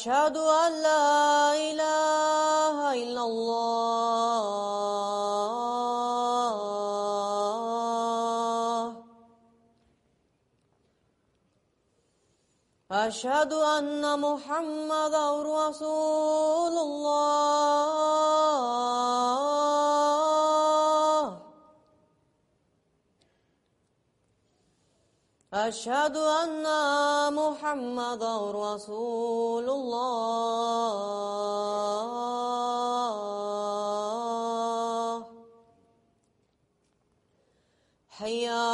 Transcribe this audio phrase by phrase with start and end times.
[0.00, 3.60] أشهد أن لا إله إلا الله.
[12.90, 17.40] أشهد أن محمدا رسول الله.
[25.52, 26.16] أشهد
[38.20, 38.69] 还有。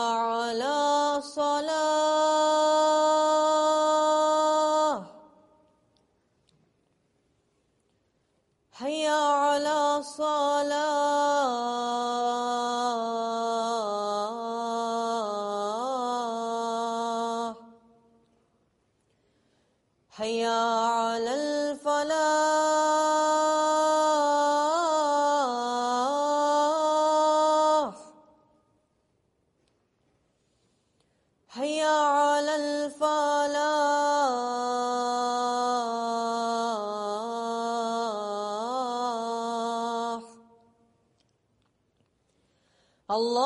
[43.17, 43.46] Allah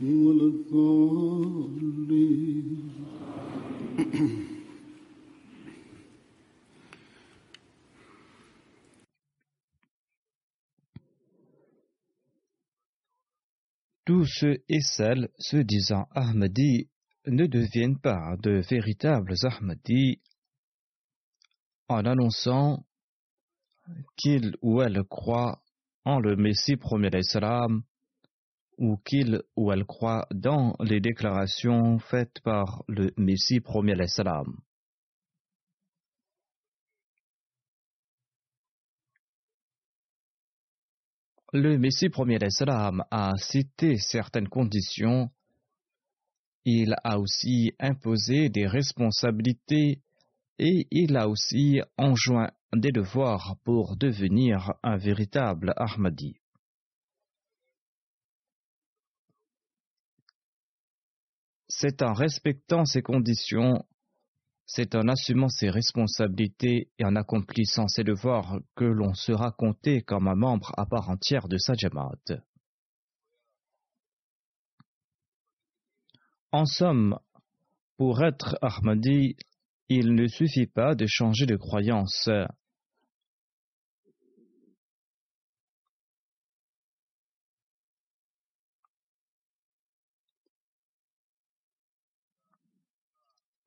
[0.01, 1.65] ولا الضالين
[14.05, 16.89] Tous ceux et celles se disant Ahmadis
[17.25, 20.19] ne deviennent pas de véritables Ahmadis
[21.87, 22.85] en annonçant
[24.15, 25.63] qu'ils ou elles croient
[26.03, 27.81] en le Messie premier d'Islam
[28.80, 34.56] ou qu'ils ou elles croient dans les déclarations faites par le Messie premier d'Islam.
[41.52, 45.30] Le Messie premier d'Islam a cité certaines conditions.
[46.64, 50.00] Il a aussi imposé des responsabilités
[50.58, 56.39] et il a aussi enjoint des devoirs pour devenir un véritable Ahmadi.
[61.80, 63.86] C'est en respectant ces conditions,
[64.66, 70.28] c'est en assumant ses responsabilités et en accomplissant ses devoirs que l'on sera compté comme
[70.28, 72.42] un membre à part entière de sa Jamaat.
[76.52, 77.18] En somme,
[77.96, 79.36] pour être Ahmadi,
[79.88, 82.28] il ne suffit pas de changer de croyance.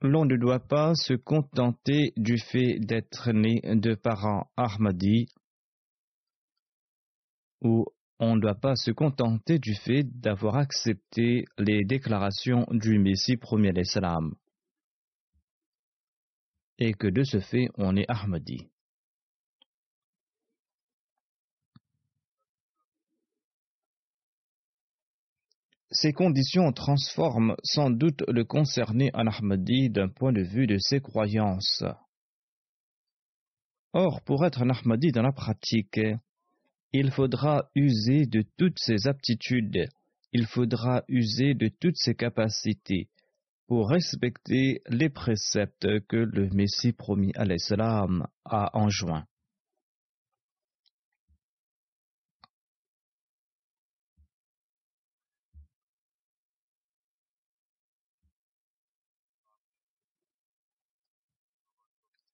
[0.05, 5.27] L'on ne doit pas se contenter du fait d'être né de parents Ahmadi
[7.61, 7.85] ou
[8.19, 13.71] on ne doit pas se contenter du fait d'avoir accepté les déclarations du Messie premier
[16.79, 18.72] et que de ce fait on est Ahmadi.
[25.95, 30.99] Ces conditions transforment sans doute le concerné en Ahmadi d'un point de vue de ses
[30.99, 31.83] croyances.
[33.93, 35.99] Or, pour être un Ahmadi dans la pratique,
[36.93, 39.87] il faudra user de toutes ses aptitudes,
[40.31, 43.07] il faudra user de toutes ses capacités,
[43.67, 49.27] pour respecter les préceptes que le Messie promis à l'Islam a enjoints.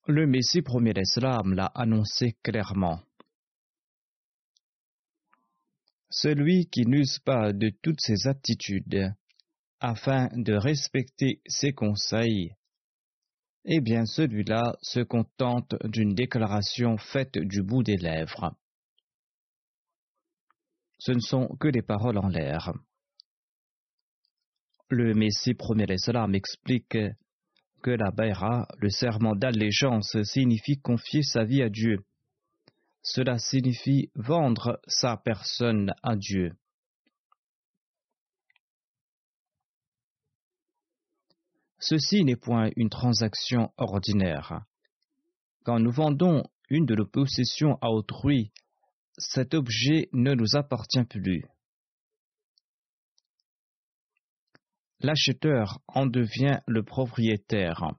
[0.09, 2.99] Le Messie promis à l'Islam l'a annoncé clairement.
[6.09, 9.13] Celui qui n'use pas de toutes ses aptitudes
[9.79, 12.55] afin de respecter ses conseils,
[13.65, 18.57] eh bien celui-là se contente d'une déclaration faite du bout des lèvres.
[20.97, 22.73] Ce ne sont que des paroles en l'air.
[24.89, 26.97] Le Messie premier l'Islam explique
[27.81, 31.99] que la Bayra, le serment d'allégeance, signifie confier sa vie à Dieu.
[33.01, 36.53] Cela signifie vendre sa personne à Dieu.
[41.79, 44.65] Ceci n'est point une transaction ordinaire.
[45.63, 48.51] Quand nous vendons une de nos possessions à autrui,
[49.17, 51.45] cet objet ne nous appartient plus.
[55.01, 57.93] L'acheteur en devient le propriétaire.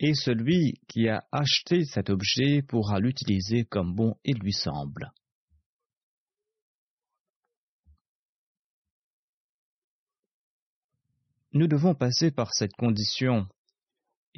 [0.00, 5.12] et celui qui a acheté cet objet pourra l'utiliser comme bon il lui semble.
[11.52, 13.48] Nous devons passer par cette condition,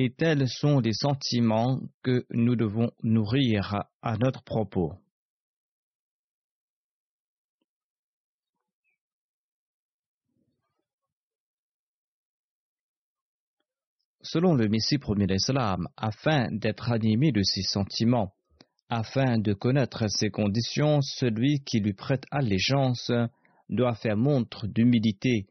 [0.02, 4.94] et tels sont les sentiments que nous devons nourrir à notre propos.
[14.22, 18.32] selon le Messie premier d'Islam, afin d'être animé de ses sentiments,
[18.88, 23.10] afin de connaître ses conditions, celui qui lui prête allégeance
[23.68, 25.46] doit faire montre d'humilité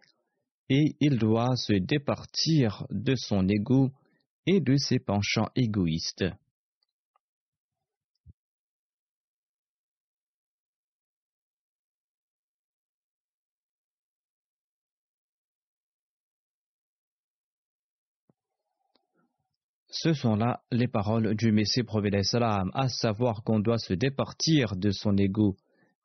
[0.70, 3.92] et il doit se départir de son ego
[4.46, 6.26] et de ses penchants égoïstes.
[19.92, 24.76] Ce sont là les paroles du Messie prophète salam, à savoir qu'on doit se départir
[24.76, 25.58] de son ego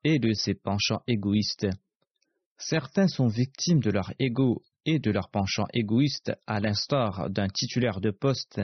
[0.03, 1.69] et de ses penchants égoïstes.
[2.57, 8.01] Certains sont victimes de leur ego et de leur penchant égoïste, à l'instar d'un titulaire
[8.01, 8.61] de poste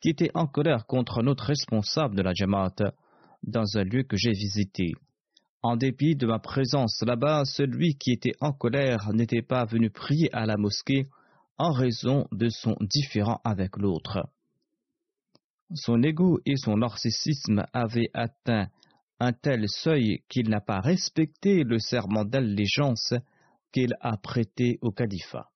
[0.00, 2.76] qui était en colère contre notre responsable de la Jamaat
[3.42, 4.92] dans un lieu que j'ai visité.
[5.62, 10.32] En dépit de ma présence là-bas, celui qui était en colère n'était pas venu prier
[10.32, 11.06] à la mosquée
[11.58, 14.28] en raison de son différend avec l'autre.
[15.74, 18.68] Son ego et son narcissisme avaient atteint
[19.18, 23.14] un tel seuil qu'il n'a pas respecté le serment d'allégeance
[23.72, 25.50] qu'il a prêté au califat.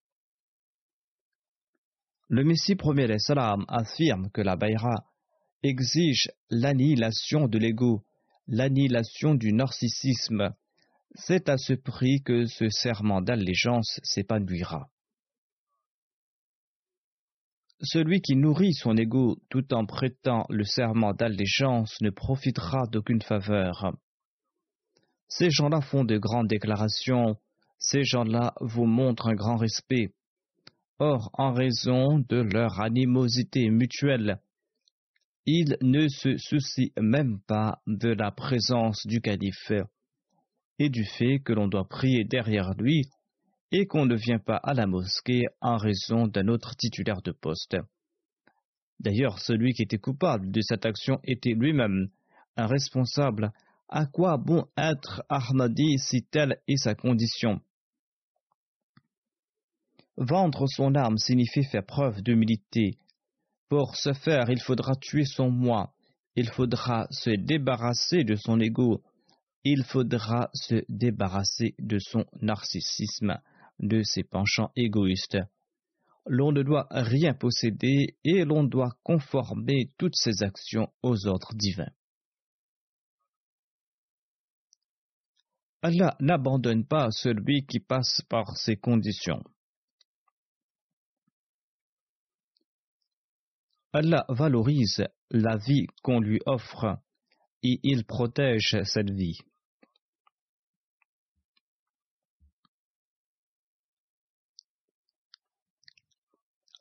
[2.33, 5.05] Le Messie premier salam affirme que la Bayra
[5.65, 8.05] exige l'annihilation de l'ego,
[8.47, 10.55] l'annihilation du narcissisme.
[11.17, 14.89] C'est à ce prix que ce serment d'allégeance s'épanouira.
[17.83, 23.93] Celui qui nourrit son ego tout en prêtant le serment d'allégeance ne profitera d'aucune faveur.
[25.27, 27.37] Ces gens-là font de grandes déclarations,
[27.81, 30.13] ces gens-là vous montrent un grand respect.
[31.03, 34.39] Or, en raison de leur animosité mutuelle,
[35.47, 39.73] ils ne se soucient même pas de la présence du calife
[40.79, 43.07] et du fait que l'on doit prier derrière lui
[43.73, 47.79] et qu'on ne vient pas à la mosquée en raison d'un autre titulaire de poste.
[48.99, 52.11] D'ailleurs, celui qui était coupable de cette action était lui-même
[52.57, 53.53] un responsable.
[53.89, 57.63] À quoi bon être Ahmadi si telle est sa condition?
[60.21, 62.99] Vendre son arme signifie faire preuve d'humilité.
[63.71, 65.95] Pour ce faire, il faudra tuer son moi,
[66.37, 69.03] il faudra se débarrasser de son ego,
[69.65, 73.41] il faudra se débarrasser de son narcissisme
[73.79, 75.39] de ses penchants égoïstes.
[76.27, 81.93] L'on ne doit rien posséder et l'on doit conformer toutes ses actions aux ordres divins.
[85.81, 89.43] Allah n'abandonne pas celui qui passe par ces conditions.
[93.93, 96.99] Allah valorise la vie qu'on lui offre
[97.63, 99.39] et il protège cette vie.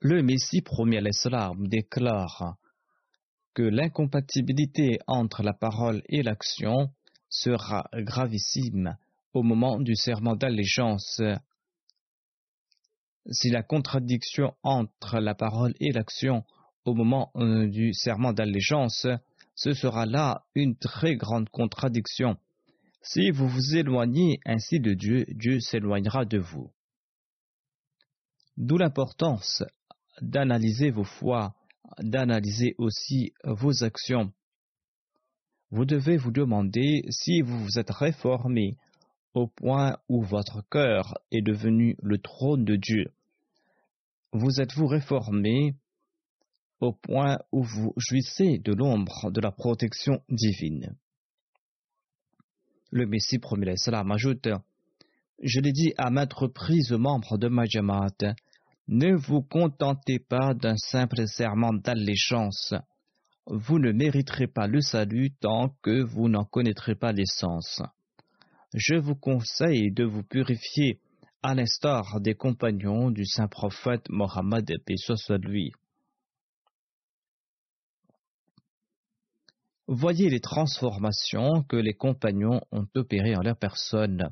[0.01, 2.55] Le Messie premier l'Islam déclare
[3.53, 6.93] que l'incompatibilité entre la parole et l'action
[7.27, 8.97] sera gravissime
[9.33, 11.21] au moment du serment d'allégeance.
[13.31, 16.45] Si la contradiction entre la parole et l'action
[16.85, 19.07] au moment euh, du serment d'allégeance,
[19.55, 22.37] ce sera là une très grande contradiction.
[23.01, 26.71] Si vous vous éloignez ainsi de Dieu, Dieu s'éloignera de vous.
[28.57, 29.63] D'où l'importance
[30.21, 31.55] d'analyser vos foi,
[31.99, 34.31] d'analyser aussi vos actions.
[35.71, 38.75] Vous devez vous demander si vous vous êtes réformé
[39.33, 43.13] au point où votre cœur est devenu le trône de Dieu.
[44.33, 45.75] Vous êtes-vous réformé
[46.79, 50.95] au point où vous jouissez de l'ombre de la protection divine
[52.91, 54.47] Le Messie premier salam ajoute
[55.41, 58.35] Je l'ai dit à maintes reprises aux membres de ma Jamaat,
[58.87, 62.73] ne vous contentez pas d'un simple serment d'allégeance.
[63.45, 67.83] Vous ne mériterez pas le salut tant que vous n'en connaîtrez pas l'essence.
[68.73, 70.99] Je vous conseille de vous purifier
[71.41, 75.71] à l'instar des compagnons du saint prophète Mohammed et soit lui.
[79.91, 84.29] Voyez les transformations que les compagnons ont opérées en leur personne.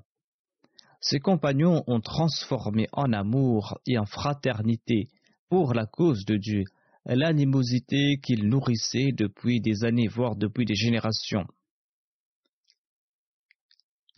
[1.02, 5.08] Ses compagnons ont transformé en amour et en fraternité
[5.50, 6.64] pour la cause de Dieu
[7.08, 11.48] l'animosité qu'ils nourrissaient depuis des années, voire depuis des générations.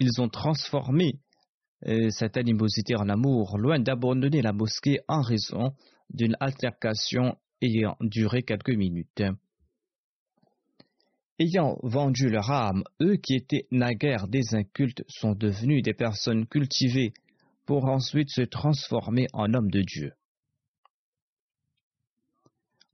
[0.02, 1.22] Ils ont transformé
[1.88, 5.74] euh, cette animosité en amour, loin d'abandonner la mosquée en raison
[6.10, 9.24] d'une altercation ayant duré quelques minutes
[11.40, 17.14] ayant vendu leur âme, eux qui étaient naguère des incultes sont devenus des personnes cultivées
[17.66, 20.12] pour ensuite se transformer en hommes de Dieu.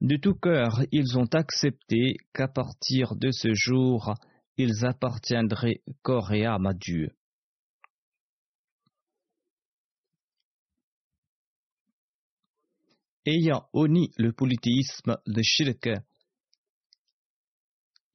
[0.02, 4.14] De tout cœur, ils ont accepté qu'à partir de ce jour,
[4.58, 7.10] ils appartiendraient corps et âme à Dieu.
[13.26, 15.90] Ayant honni le polythéisme, le shirk,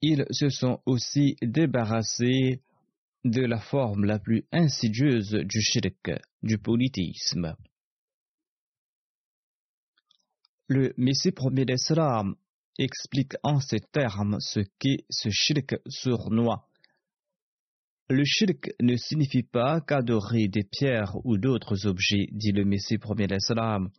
[0.01, 2.61] ils se sont aussi débarrassés
[3.23, 7.55] de la forme la plus insidieuse du shirk, du polythéisme.
[10.67, 12.35] Le Messie premier d'Islam
[12.79, 16.67] explique en ces termes ce qu'est ce shirk sournois.
[18.09, 23.27] Le shirk ne signifie pas qu'adorer des pierres ou d'autres objets, dit le Messie premier
[23.27, 23.89] d'Islam.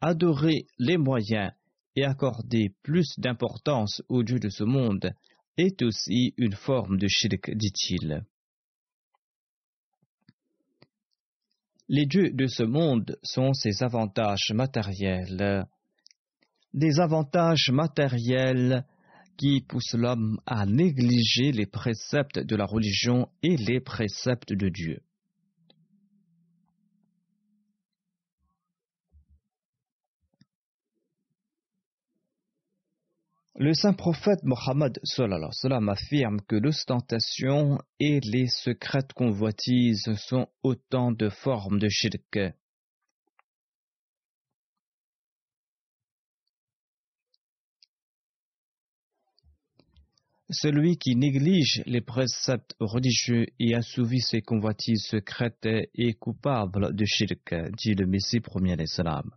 [0.00, 1.52] Adorer les moyens
[1.96, 5.14] et accorder plus d'importance aux dieux de ce monde
[5.56, 8.24] est aussi une forme de shirk, dit-il.
[11.88, 15.66] Les dieux de ce monde sont ses avantages matériels,
[16.72, 18.84] des avantages matériels
[19.36, 25.00] qui poussent l'homme à négliger les préceptes de la religion et les préceptes de Dieu.
[33.56, 34.98] Le saint prophète Mohammed
[35.88, 42.36] affirme que l'ostentation et les secrètes convoitises sont autant de formes de shirk.
[50.50, 57.54] Celui qui néglige les préceptes religieux et assouvit ses convoitises secrètes est coupable de shirk,
[57.76, 59.30] dit le Messie premier l'Islam.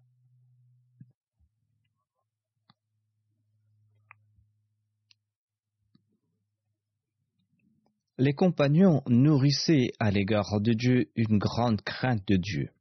[8.20, 12.72] Les compagnons nourrissaient à l'égard de Dieu une grande crainte de Dieu.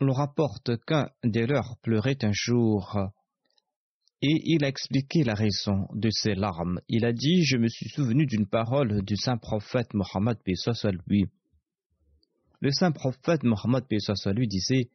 [0.00, 2.98] On rapporte qu'un des leurs pleurait un jour
[4.22, 6.80] et il a expliqué la raison de ses larmes.
[6.88, 10.38] Il a dit Je me suis souvenu d'une parole du saint prophète Mohammed
[11.06, 11.26] lui.
[12.60, 13.84] Le saint prophète Mohammed
[14.34, 14.90] lui disait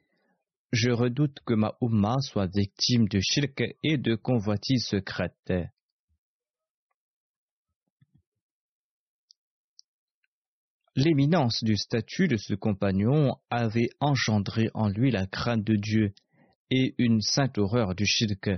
[0.72, 5.54] Je redoute que ma Ummah soit victime de shirk et de convoitises secrètes.
[10.96, 16.14] L'éminence du statut de ce compagnon avait engendré en lui la crainte de Dieu
[16.70, 18.52] et une sainte horreur du shirk,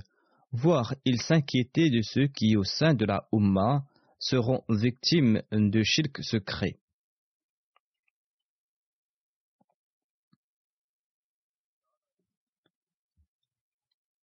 [0.51, 3.86] voire il s'inquiétait de ceux qui, au sein de la Ummah,
[4.20, 6.81] seront victimes de shirk secret.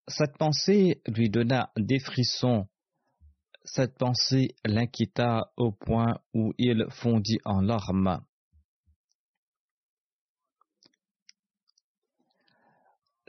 [0.07, 2.67] Cette pensée lui donna des frissons
[3.67, 8.21] cette pensée l'inquiéta au point où il fondit en larmes.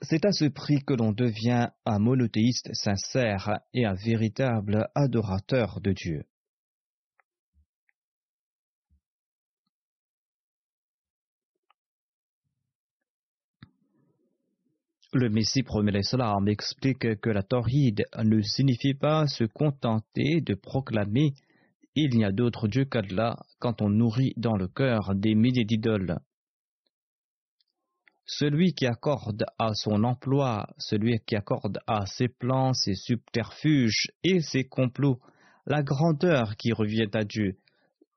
[0.01, 5.93] C'est à ce prix que l'on devient un monothéiste sincère et un véritable adorateur de
[5.93, 6.25] Dieu.
[15.21, 21.35] Le Messie l'Islam explique que la tawhid ne signifie pas se contenter de proclamer
[21.97, 26.21] il n'y a d'autre Dieu qu'Allah quand on nourrit dans le cœur des milliers d'idoles.
[28.27, 34.41] Celui qui accorde à son emploi, celui qui accorde à ses plans, ses subterfuges et
[34.41, 35.19] ses complots
[35.67, 37.59] la grandeur qui revient à Dieu,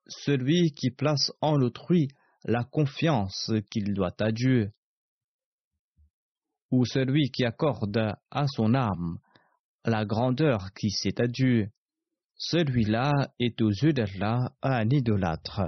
[0.06, 2.10] celui qui place en autrui
[2.44, 4.72] la confiance qu'il doit à Dieu,
[6.72, 9.20] ou celui qui accorde à son âme
[9.86, 11.70] la grandeur qui s'est Dieu,
[12.36, 15.62] celui-là est aux yeux d'Allah un idolâtre.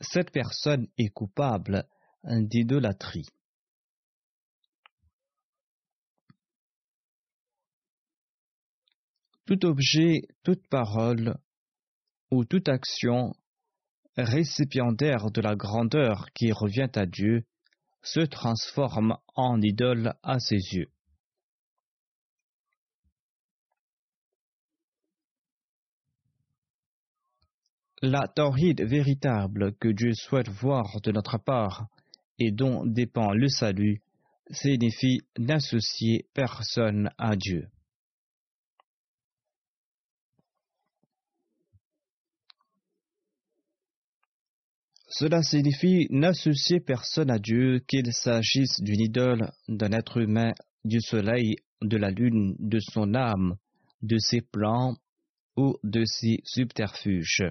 [0.00, 1.88] Cette personne est coupable
[2.24, 3.26] d'idolâtrie.
[9.46, 11.38] Tout objet, toute parole
[12.30, 13.32] ou toute action
[14.18, 17.44] récipiendaire de la grandeur qui revient à Dieu,
[18.02, 20.90] se transforme en idole à ses yeux.
[28.02, 31.88] La tawhid véritable que Dieu souhaite voir de notre part
[32.38, 34.02] et dont dépend le salut
[34.50, 37.68] signifie n'associer personne à Dieu.
[45.18, 50.52] Cela signifie n'associer personne à Dieu, qu'il s'agisse d'une idole, d'un être humain,
[50.84, 53.56] du soleil, de la lune, de son âme,
[54.00, 54.94] de ses plans
[55.56, 57.42] ou de ses subterfuges.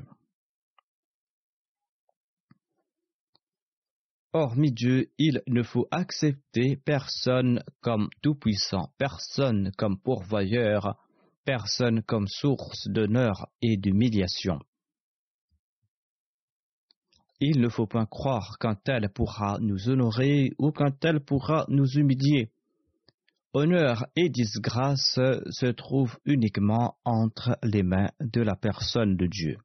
[4.31, 10.95] Hormis Dieu, il ne faut accepter personne comme tout-puissant, personne comme pourvoyeur,
[11.43, 14.59] personne comme source d'honneur et d'humiliation.
[17.39, 21.87] Il ne faut point croire qu'un tel pourra nous honorer ou qu'un tel pourra nous
[21.87, 22.51] humilier.
[23.53, 25.19] Honneur et disgrâce
[25.49, 29.57] se trouvent uniquement entre les mains de la personne de Dieu.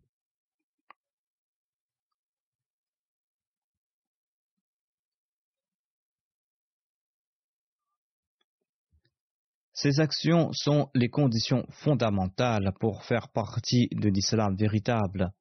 [9.73, 15.33] Ces actions sont les conditions fondamentales pour faire partie de l'islam véritable.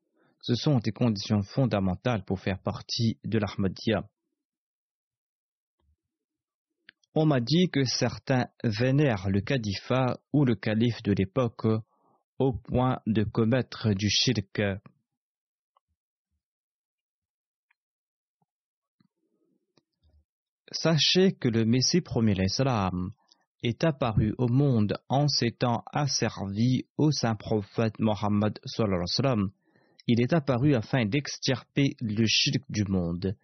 [0.41, 4.10] Ce sont des conditions fondamentales pour faire partie de l'Ahmadiyya.
[7.13, 11.67] On m'a dit que certains vénèrent le califat ou le calife de l'époque
[12.39, 14.62] au point de commettre du shirk.
[20.71, 23.12] Sachez que le Messie premier l'Islam
[23.62, 28.58] est apparu au monde en s'étant asservi au saint prophète Mohammed
[30.08, 33.36] il est apparu afin d'extirper le shirk du monde.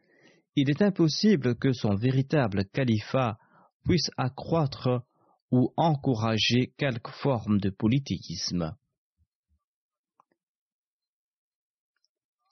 [0.55, 3.37] Il est impossible que son véritable califat
[3.83, 5.03] puisse accroître
[5.51, 8.75] ou encourager quelque forme de polythéisme.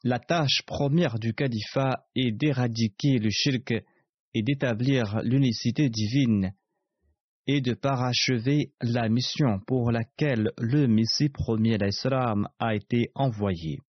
[0.03, 3.73] La tâche première du califat est d'éradiquer le shirk
[4.35, 6.53] et d'établir l'unicité divine
[7.47, 13.79] et de parachever la mission pour laquelle le Messie premier d'Islam a été envoyé.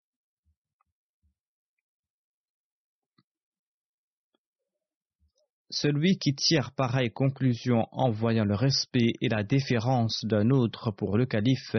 [5.78, 11.18] Celui qui tire pareille conclusion en voyant le respect et la déférence d'un autre pour
[11.18, 11.76] le calife,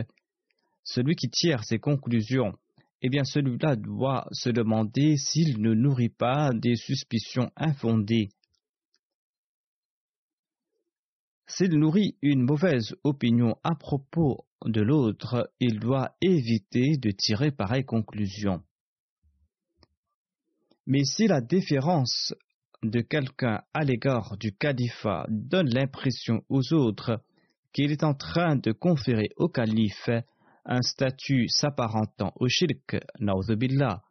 [0.83, 2.53] celui qui tire ces conclusions,
[3.01, 8.29] eh bien celui-là doit se demander s'il ne nourrit pas des suspicions infondées
[11.47, 17.85] S'il nourrit une mauvaise opinion à propos de l'autre, il doit éviter de tirer pareille
[17.85, 18.61] conclusion.
[20.85, 22.35] Mais si la déférence
[22.83, 27.21] de quelqu'un à l'égard du califat donne l'impression aux autres
[27.73, 30.09] qu'il est en train de conférer au calife
[30.65, 32.97] un statut s'apparentant au shirk,
[33.57, 34.03] billah,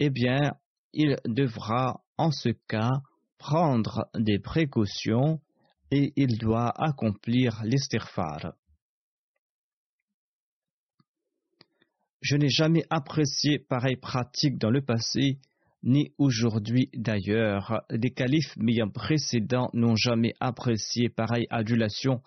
[0.00, 0.54] eh bien,
[0.92, 2.90] il devra en ce cas
[3.38, 5.40] prendre des précautions
[5.90, 8.54] et il doit accomplir l'estirfar.
[12.20, 15.38] Je n'ai jamais apprécié pareille pratique dans le passé,
[15.82, 17.82] ni aujourd'hui d'ailleurs.
[17.90, 22.20] Les califes m'ayant précédents n'ont jamais apprécié pareille adulation,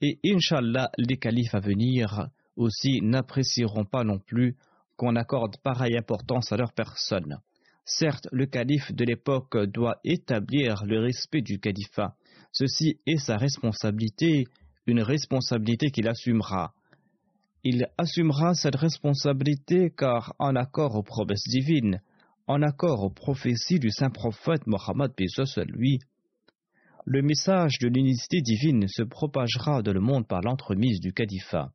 [0.00, 4.56] et Inch'Allah, les califes à venir aussi n'apprécieront pas non plus
[4.96, 7.38] qu'on accorde pareille importance à leur personne.
[7.84, 12.16] Certes, le calife de l'époque doit établir le respect du califat,
[12.56, 14.44] Ceci est sa responsabilité,
[14.86, 16.72] une responsabilité qu'il assumera.
[17.64, 22.00] Il assumera cette responsabilité car, en accord aux promesses divines,
[22.46, 25.12] en accord aux prophéties du saint prophète Mohammed
[25.68, 25.98] lui,
[27.06, 31.72] le message de l'unicité divine se propagera dans le monde par l'entremise du califat.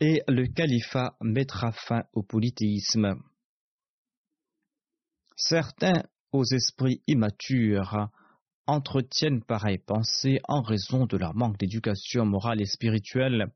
[0.00, 3.20] Et le califat mettra fin au polythéisme.
[5.36, 8.08] Certains, aux esprits immatures,
[8.66, 13.52] entretiennent pareille pensée en raison de leur manque d'éducation morale et spirituelle,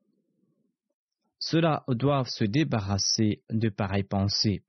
[1.39, 4.63] ceux-là doivent se débarrasser de pareilles pensées.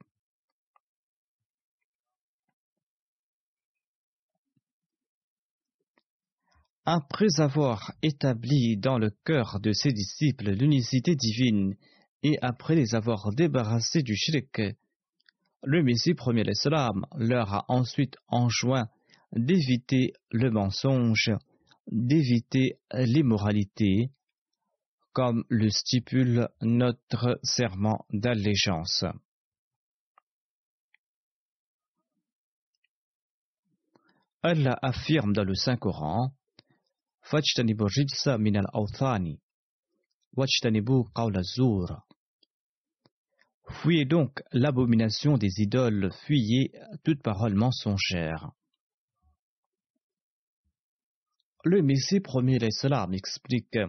[6.87, 11.75] Après avoir établi dans le cœur de ses disciples l'unicité divine
[12.21, 14.61] et après les avoir débarrassés du shirk,
[15.63, 18.87] le Messie premier l'Islam leur a ensuite enjoint
[19.31, 21.31] d'éviter le mensonge,
[21.87, 24.11] d'éviter l'immoralité,
[25.11, 29.05] comme le stipule notre serment d'allégeance.
[34.43, 36.31] Allah affirme dans le Saint-Coran
[43.67, 46.71] Fuyez donc l'abomination des idoles, fuyez
[47.03, 48.51] toute parole mensongère.
[51.63, 53.79] Le Messie premier l'Islam explique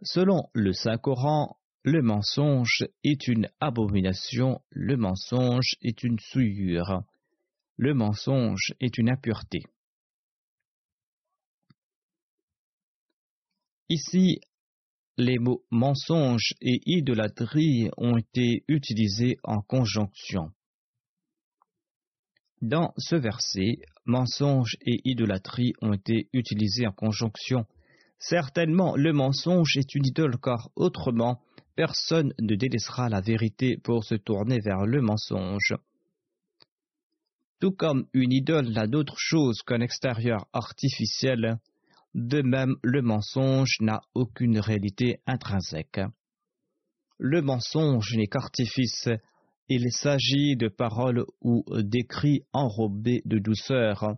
[0.00, 7.02] Selon le Saint-Coran, le mensonge est une abomination, le mensonge est une souillure,
[7.76, 9.62] le mensonge est une impureté.
[13.88, 14.40] Ici,
[15.16, 20.50] les mots mensonge et idolâtrie ont été utilisés en conjonction.
[22.62, 27.64] Dans ce verset, mensonge et idolâtrie ont été utilisés en conjonction.
[28.18, 31.40] Certainement, le mensonge est une idole car autrement,
[31.76, 35.74] personne ne délaissera la vérité pour se tourner vers le mensonge.
[37.60, 41.58] Tout comme une idole n'a d'autre chose qu'un extérieur artificiel,
[42.16, 46.00] de même le mensonge n'a aucune réalité intrinsèque.
[47.18, 49.10] Le mensonge n'est qu'artifice,
[49.68, 54.16] il s'agit de paroles ou d'écrits enrobés de douceur.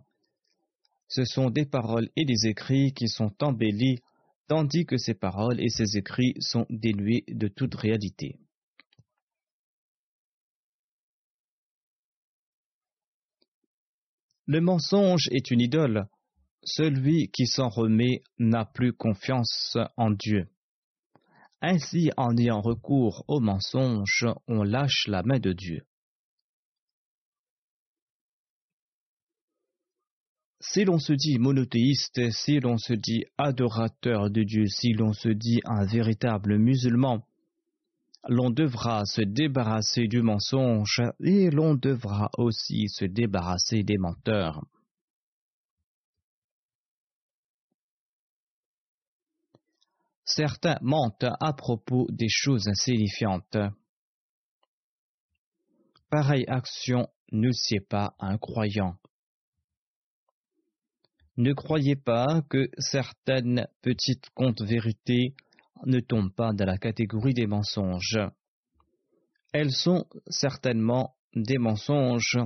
[1.09, 3.99] Ce sont des paroles et des écrits qui sont embellis,
[4.47, 8.39] tandis que ces paroles et ces écrits sont dénués de toute réalité.
[14.45, 16.07] Le mensonge est une idole.
[16.63, 20.47] Celui qui s'en remet n'a plus confiance en Dieu.
[21.61, 25.83] Ainsi, en ayant recours au mensonge, on lâche la main de Dieu.
[30.61, 35.29] Si l'on se dit monothéiste, si l'on se dit adorateur de Dieu, si l'on se
[35.29, 37.25] dit un véritable musulman,
[38.27, 44.61] l'on devra se débarrasser du mensonge et l'on devra aussi se débarrasser des menteurs.
[50.31, 53.57] Certains mentent à propos des choses insignifiantes.
[56.11, 58.95] Pareille action ne sied pas un croyant.
[61.37, 65.33] Ne croyez pas que certaines petites contes vérités
[65.87, 68.19] ne tombent pas dans la catégorie des mensonges.
[69.51, 72.37] Elles sont certainement des mensonges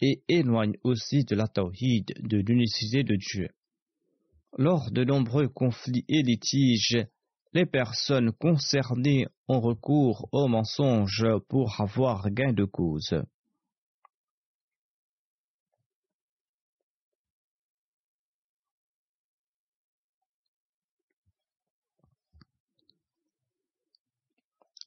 [0.00, 3.48] et éloignent aussi de la de l'unicité de Dieu.
[4.56, 7.08] Lors de nombreux conflits et litiges,
[7.54, 13.14] les personnes concernées ont recours aux mensonges pour avoir gain de cause.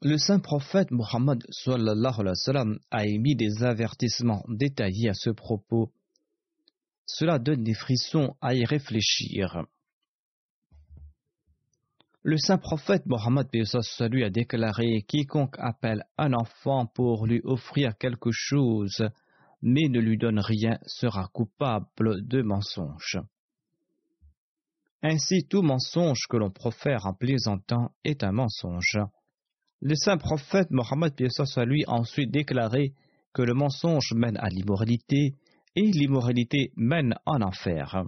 [0.01, 1.43] Le saint prophète Muhammad
[2.91, 5.91] a émis des avertissements détaillés à ce propos.
[7.05, 9.65] Cela donne des frissons à y réfléchir.
[12.27, 13.47] Le saint prophète Mohammed
[14.11, 19.01] lui a déclaré Quiconque appelle un enfant pour lui offrir quelque chose,
[19.61, 23.21] mais ne lui donne rien, sera coupable de mensonge.
[25.01, 28.99] Ainsi, tout mensonge que l'on profère en plaisantant est un mensonge.
[29.79, 31.13] Le saint prophète Mohammed
[31.65, 32.91] lui a ensuite déclaré
[33.31, 35.33] que le mensonge mène à l'immoralité
[35.77, 38.03] et l'immoralité mène en enfer.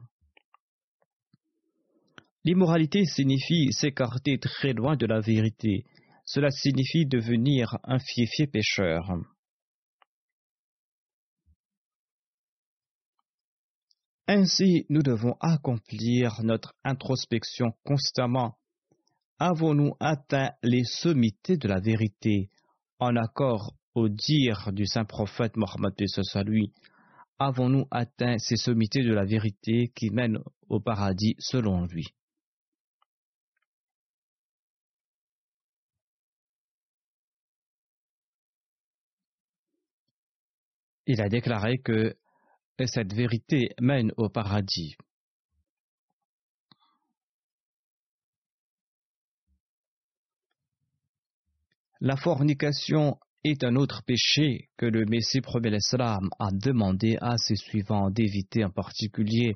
[2.46, 5.86] L'immoralité signifie s'écarter très loin de la vérité.
[6.26, 9.12] Cela signifie devenir un fiefé pécheur.
[14.28, 18.60] Ainsi, nous devons accomplir notre introspection constamment
[19.40, 22.50] avons-nous atteint les sommités de la vérité
[23.00, 25.94] en accord au dire du saint prophète Mohammed
[26.46, 26.74] lui?
[27.40, 32.06] Avons-nous atteint ces sommités de la vérité qui mènent au paradis selon lui?
[41.12, 42.16] Il a déclaré que
[42.86, 44.96] cette vérité mène au paradis.
[52.00, 57.56] La fornication est un autre péché que le Messie premier l'Islam a demandé à ses
[57.56, 59.56] suivants d'éviter en particulier.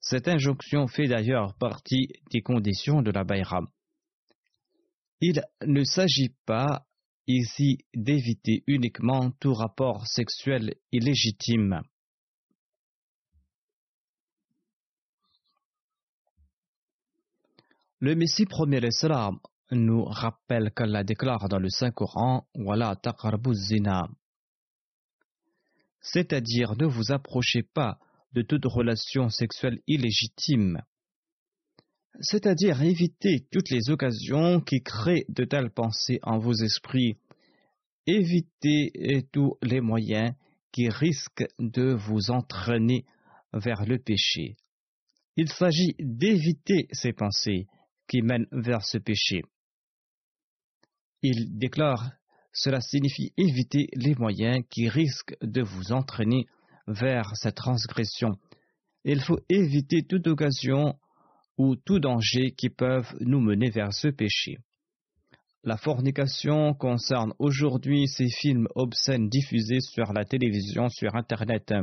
[0.00, 3.66] Cette injonction fait d'ailleurs partie des conditions de la Bayram.
[5.20, 6.85] Il ne s'agit pas
[7.26, 11.82] ici d'éviter uniquement tout rapport sexuel illégitime.
[18.00, 19.38] Le Messie premier l'Islam
[19.70, 22.94] nous rappelle qu'Allah déclare dans le Saint-Coran Wala
[23.52, 24.08] zina.
[26.00, 27.98] C'est-à-dire, ne vous approchez pas
[28.32, 30.82] de toute relation sexuelle illégitime.
[32.20, 37.16] C'est-à-dire, évitez toutes les occasions qui créent de telles pensées en vos esprits.
[38.06, 40.32] Évitez tous les moyens
[40.72, 43.04] qui risquent de vous entraîner
[43.52, 44.56] vers le péché.
[45.36, 47.66] Il s'agit d'éviter ces pensées
[48.08, 49.42] qui mènent vers ce péché.
[51.22, 52.12] Il déclare
[52.52, 56.46] Cela signifie éviter les moyens qui risquent de vous entraîner
[56.86, 58.38] vers cette transgression.
[59.04, 60.94] Il faut éviter toute occasion
[61.58, 64.58] ou tout danger qui peuvent nous mener vers ce péché.
[65.64, 71.74] La fornication concerne aujourd'hui ces films obscènes diffusés sur la télévision, sur Internet.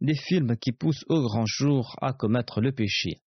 [0.00, 3.20] Des films qui poussent au grand jour à commettre le péché.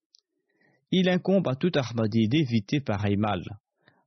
[0.91, 3.43] Il incombe à tout Ahmadi d'éviter pareil mal.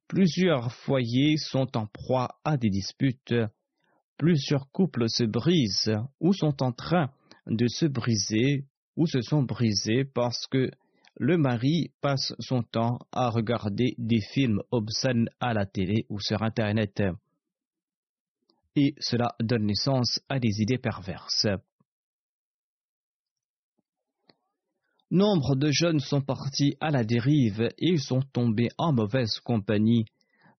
[0.07, 3.35] Plusieurs foyers sont en proie à des disputes.
[4.19, 7.11] Plusieurs couples se brisent ou sont en train
[7.47, 8.65] de se briser
[8.99, 10.71] ou se sont brisés parce que
[11.19, 16.43] le mari passe son temps à regarder des films obscènes à la télé ou sur
[16.43, 17.03] Internet.
[18.75, 21.47] Et cela donne naissance à des idées perverses.
[25.11, 30.07] Nombre de jeunes sont partis à la dérive et sont tombés en mauvaise compagnie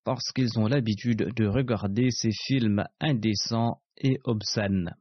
[0.05, 4.95] parce qu'ils ont l'habitude de regarder ces films indécents et obscènes.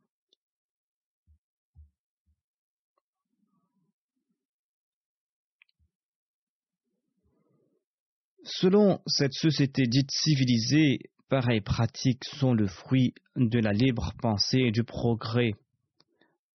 [8.51, 14.71] Selon cette société dite civilisée, pareilles pratiques sont le fruit de la libre pensée et
[14.71, 15.53] du progrès.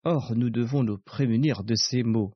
[0.03, 2.33] Or, nous devons nous prémunir de ces mots.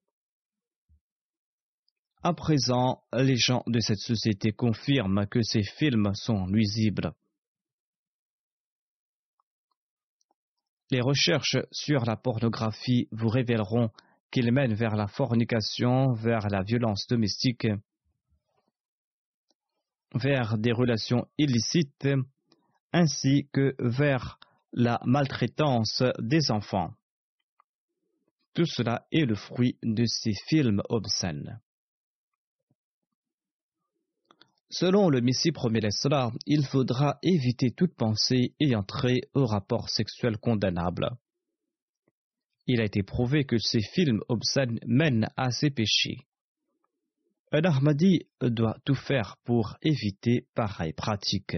[2.21, 7.13] À présent, les gens de cette société confirment que ces films sont nuisibles.
[10.91, 13.89] Les recherches sur la pornographie vous révéleront
[14.31, 17.67] qu'ils mènent vers la fornication, vers la violence domestique,
[20.13, 22.07] vers des relations illicites,
[22.93, 24.39] ainsi que vers
[24.73, 26.93] la maltraitance des enfants.
[28.53, 31.59] Tout cela est le fruit de ces films obscènes.
[34.69, 40.37] Selon le Messie premier l'Islam, il faudra éviter toute pensée ayant trait au rapport sexuel
[40.37, 41.09] condamnable.
[42.65, 46.17] Il a été prouvé que ces films obscènes mènent à ces péchés.
[47.53, 51.55] Un Ahmadi doit tout faire pour éviter pareille pratique.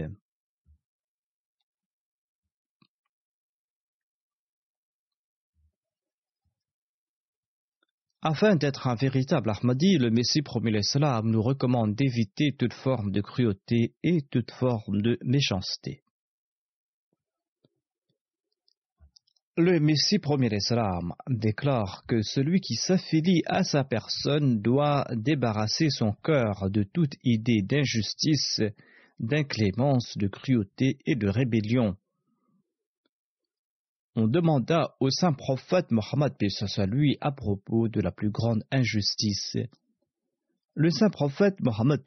[8.22, 13.20] Afin d'être un véritable Ahmadi, le Messie promis l'Islam nous recommande d'éviter toute forme de
[13.20, 16.04] cruauté et toute forme de méchanceté.
[19.60, 26.12] Le Messie premier l'Islam déclare que celui qui s'affilie à sa personne doit débarrasser son
[26.24, 28.62] cœur de toute idée d'injustice,
[29.18, 31.94] d'inclémence, de cruauté et de rébellion
[34.16, 36.32] on demanda au saint prophète Mohammed
[36.78, 39.58] à lui à propos de la plus grande injustice.
[40.74, 42.00] Le saint prophète Mohammed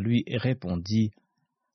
[0.00, 1.10] lui répondit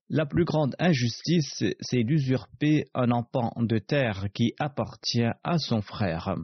[0.09, 6.35] La plus grande injustice, c'est d'usurper un empan de terre qui appartient à son frère.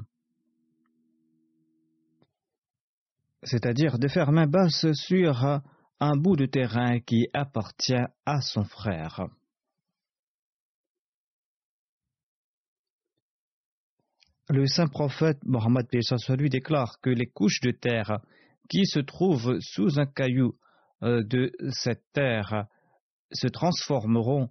[3.44, 5.62] C'est-à-dire de faire main basse sur
[6.00, 7.94] un bout de terrain qui appartient
[8.26, 9.28] à son frère.
[14.50, 15.88] Le saint prophète Mohammed
[16.38, 18.20] lui déclare que les couches de terre
[18.70, 20.56] qui se trouvent sous un caillou
[21.04, 22.68] euh, de cette terre
[23.32, 24.50] se transformeront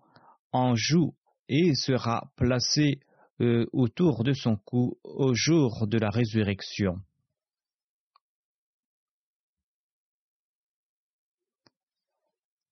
[0.53, 1.15] en joue
[1.49, 3.01] et sera placé
[3.41, 7.01] euh, autour de son cou au jour de la résurrection.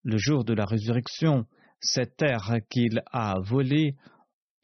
[0.05, 1.47] Le jour de la résurrection,
[1.81, 3.97] cette terre qu'il a volée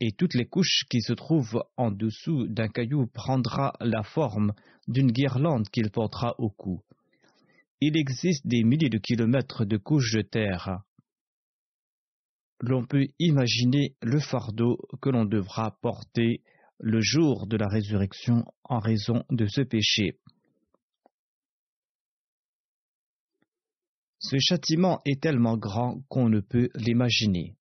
[0.00, 4.52] et toutes les couches qui se trouvent en dessous d'un caillou prendra la forme
[4.88, 6.82] d'une guirlande qu'il portera au cou.
[7.80, 10.82] Il existe des milliers de kilomètres de couches de terre.
[12.60, 16.42] L'on peut imaginer le fardeau que l'on devra porter
[16.78, 20.18] le jour de la résurrection en raison de ce péché.
[24.18, 27.56] Ce châtiment est tellement grand qu'on ne peut l'imaginer.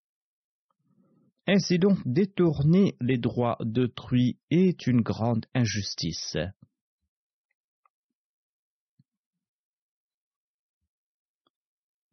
[1.45, 6.37] Ainsi donc, détourner les droits d'autrui est une grande injustice.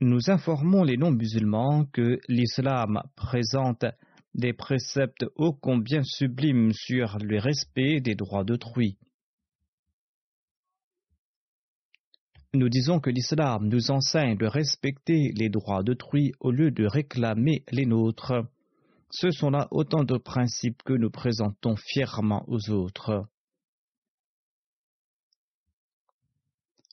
[0.03, 3.85] Nous informons les non-musulmans que l'islam présente
[4.35, 8.97] des préceptes ô combien sublimes sur le respect des droits d'autrui.
[12.55, 17.63] Nous disons que l'islam nous enseigne de respecter les droits d'autrui au lieu de réclamer
[17.71, 18.33] les nôtres.
[19.11, 23.29] Ce sont là autant de principes que nous présentons fièrement aux autres.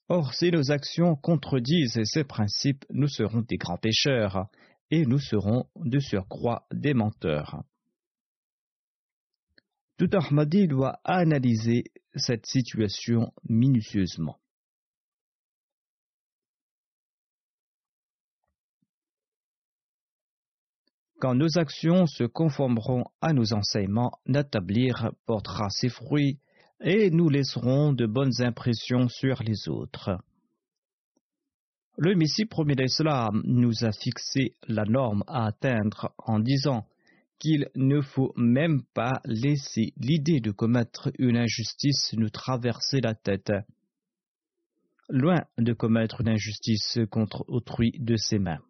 [0.09, 4.47] Or, si nos actions contredisent ces principes, nous serons des grands pécheurs,
[4.89, 7.63] et nous serons de surcroît des menteurs.
[9.97, 14.39] Tout Ahmadi doit analyser cette situation minutieusement.
[21.19, 26.39] Quand nos actions se conformeront à nos enseignements, l'établir portera ses fruits
[26.81, 30.17] et nous laisserons de bonnes impressions sur les autres.
[31.97, 36.85] Le Messie premier d'Islam nous a fixé la norme à atteindre en disant
[37.39, 43.51] qu'il ne faut même pas laisser l'idée de commettre une injustice nous traverser la tête.
[45.09, 48.61] Loin de commettre une injustice contre autrui de ses mains.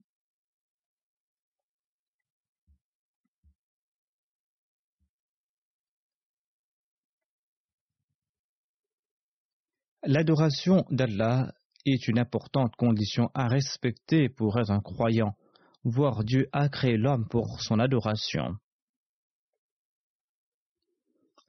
[10.08, 11.54] L'adoration d'Allah
[11.86, 15.36] est une importante condition à respecter pour être un croyant,
[15.84, 18.56] voire Dieu a créé l'homme pour son adoration.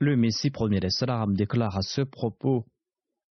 [0.01, 2.67] Le Messie premier d'Islam déclare à ce propos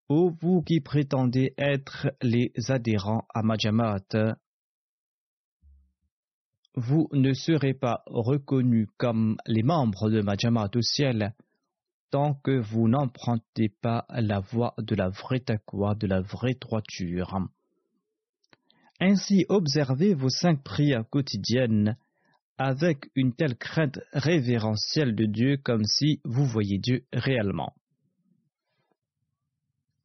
[0.08, 4.36] Ô vous qui prétendez être les adhérents à Majamat,
[6.76, 11.34] vous ne serez pas reconnus comme les membres de Majamat au ciel
[12.10, 17.38] tant que vous n'empruntez pas la voie de la vraie taqwa, de la vraie droiture.
[19.00, 21.96] Ainsi observez vos cinq prières quotidiennes
[22.58, 27.74] avec une telle crainte révérentielle de Dieu comme si vous voyiez Dieu réellement.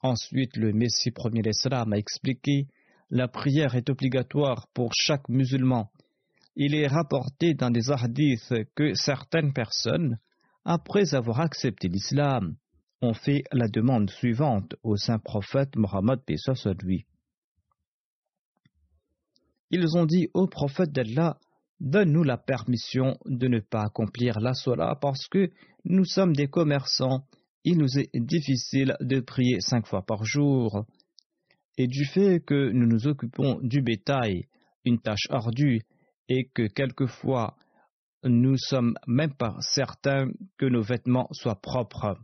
[0.02, 2.68] Ensuite, le Messie premier d'Islam a expliqué
[3.12, 5.92] la prière est obligatoire pour chaque musulman.
[6.56, 10.18] Il est rapporté dans des hadiths que certaines personnes,
[10.66, 12.56] après avoir accepté l'islam,
[13.02, 17.06] ont fait la demande suivante au saint prophète Mohammed soit lui.
[19.72, 21.38] Ils ont dit au prophète d'Allah
[21.82, 25.52] Donne-nous la permission de ne pas accomplir la sola parce que
[25.84, 27.26] nous sommes des commerçants.
[27.64, 30.86] Il nous est difficile de prier cinq fois par jour.
[31.80, 34.46] Et du fait que nous nous occupons du bétail,
[34.86, 35.82] une tâche ardue,
[36.30, 37.56] et que quelquefois
[38.24, 42.18] nous sommes même pas certains que nos vêtements soient propres.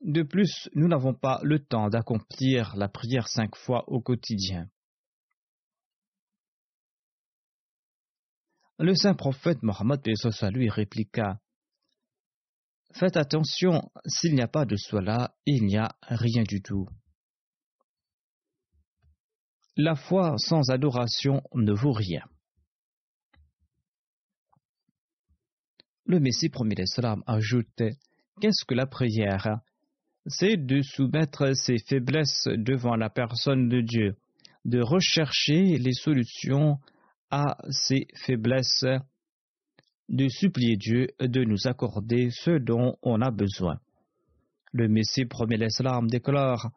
[0.00, 4.70] De plus, nous n'avons pas le temps d'accomplir la prière cinq fois au quotidien.
[8.78, 10.00] Le saint prophète Mohammed
[10.52, 11.38] lui répliqua
[12.94, 16.88] Faites attention, s'il n'y a pas de cela, il n'y a rien du tout.
[19.82, 22.20] La foi sans adoration ne vaut rien.
[26.04, 27.96] Le Messie premier l'Islam ajoutait
[28.42, 29.60] Qu'est-ce que la prière?
[30.26, 34.16] C'est de soumettre ses faiblesses devant la personne de Dieu,
[34.66, 36.78] de rechercher les solutions
[37.30, 38.84] à ses faiblesses,
[40.10, 43.80] de supplier Dieu de nous accorder ce dont on a besoin.
[44.72, 46.70] Le Messie premier l'Islam déclare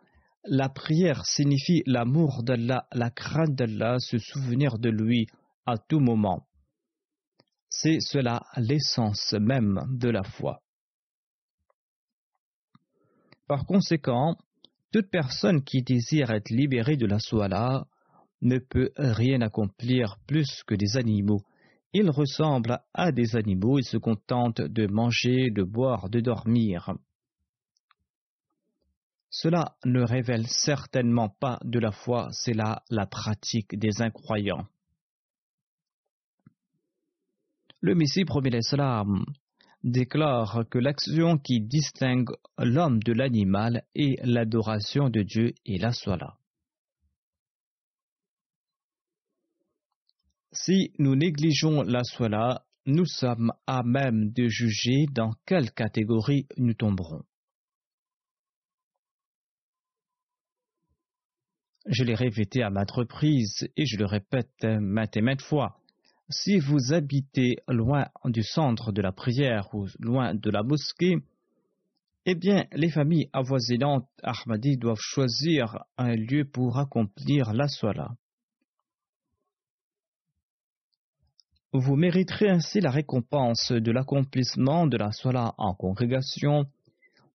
[0.46, 5.28] La prière signifie l'amour d'Allah, la crainte d'Allah, se souvenir de lui
[5.66, 6.46] à tout moment.
[7.70, 10.62] C'est cela l'essence même de la foi.
[13.48, 14.36] Par conséquent,
[14.92, 17.88] toute personne qui désire être libérée de la soie
[18.42, 21.42] ne peut rien accomplir plus que des animaux.
[21.94, 26.94] Ils ressemblent à des animaux et se contentent de manger, de boire, de dormir.
[29.36, 34.68] Cela ne révèle certainement pas de la foi, c'est là la pratique des incroyants.
[37.82, 39.26] Le Messie premier l'Islam
[39.84, 42.30] déclare que l'action qui distingue
[42.60, 46.38] l'homme de l'animal est l'adoration de Dieu et la sola.
[50.52, 56.76] Si nous négligeons la sola, nous sommes à même de juger dans quelle catégorie nous
[56.76, 57.24] tomberons.
[61.86, 65.78] Je l'ai répété à maintes reprises et je le répète maintes et maintes fois.
[66.30, 71.18] Si vous habitez loin du centre de la prière ou loin de la mosquée,
[72.26, 78.12] eh bien, les familles avoisinantes Ahmadi doivent choisir un lieu pour accomplir la sola.
[81.74, 86.66] Vous mériterez ainsi la récompense de l'accomplissement de la sola en congrégation,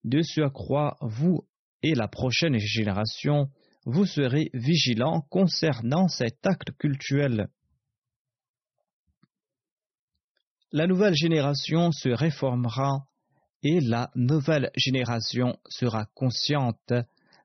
[0.04, 1.44] de ce à quoi vous
[1.82, 3.50] et la prochaine génération
[3.90, 7.48] vous serez vigilants concernant cet acte cultuel.
[10.72, 13.06] La nouvelle génération se réformera
[13.62, 16.92] et la nouvelle génération sera consciente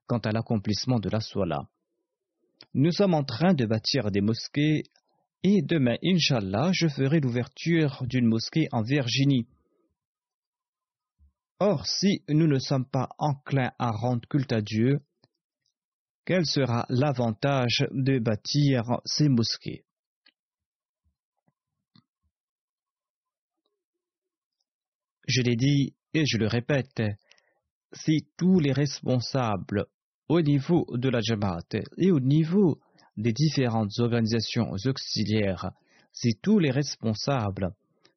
[0.05, 1.69] quant à l'accomplissement de la sola.
[2.73, 4.83] Nous sommes en train de bâtir des mosquées
[5.43, 9.47] et demain, Inch'Allah, je ferai l'ouverture d'une mosquée en Virginie.
[11.59, 14.99] Or, si nous ne sommes pas enclins à rendre culte à Dieu,
[16.25, 19.83] quel sera l'avantage de bâtir ces mosquées?
[25.27, 27.01] Je l'ai dit et je le répète,
[27.93, 29.85] si tous les responsables
[30.27, 31.67] au niveau de la Jamaat
[31.97, 32.79] et au niveau
[33.17, 35.71] des différentes organisations auxiliaires,
[36.11, 37.71] si tous les responsables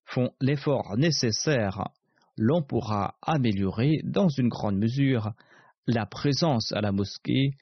[0.05, 1.89] font l'effort nécessaire,
[2.37, 5.33] l'on pourra améliorer dans une grande mesure
[5.87, 7.53] la présence à la mosquée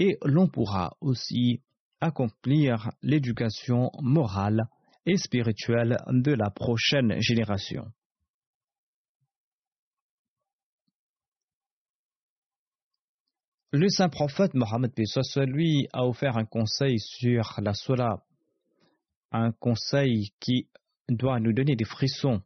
[0.00, 1.60] et l'on pourra aussi
[2.00, 4.64] accomplir l'éducation morale
[5.04, 7.84] et spirituelle de la prochaine génération.
[13.72, 14.90] Le saint prophète Mohammed
[15.46, 18.24] lui a offert un conseil sur la sola,
[19.30, 20.66] un conseil qui
[21.08, 22.42] doit nous donner des frissons.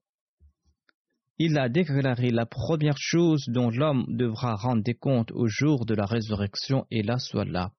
[1.39, 5.95] Il a déclaré la première chose dont l'homme devra rendre des comptes au jour de
[5.95, 7.73] la résurrection est la sola.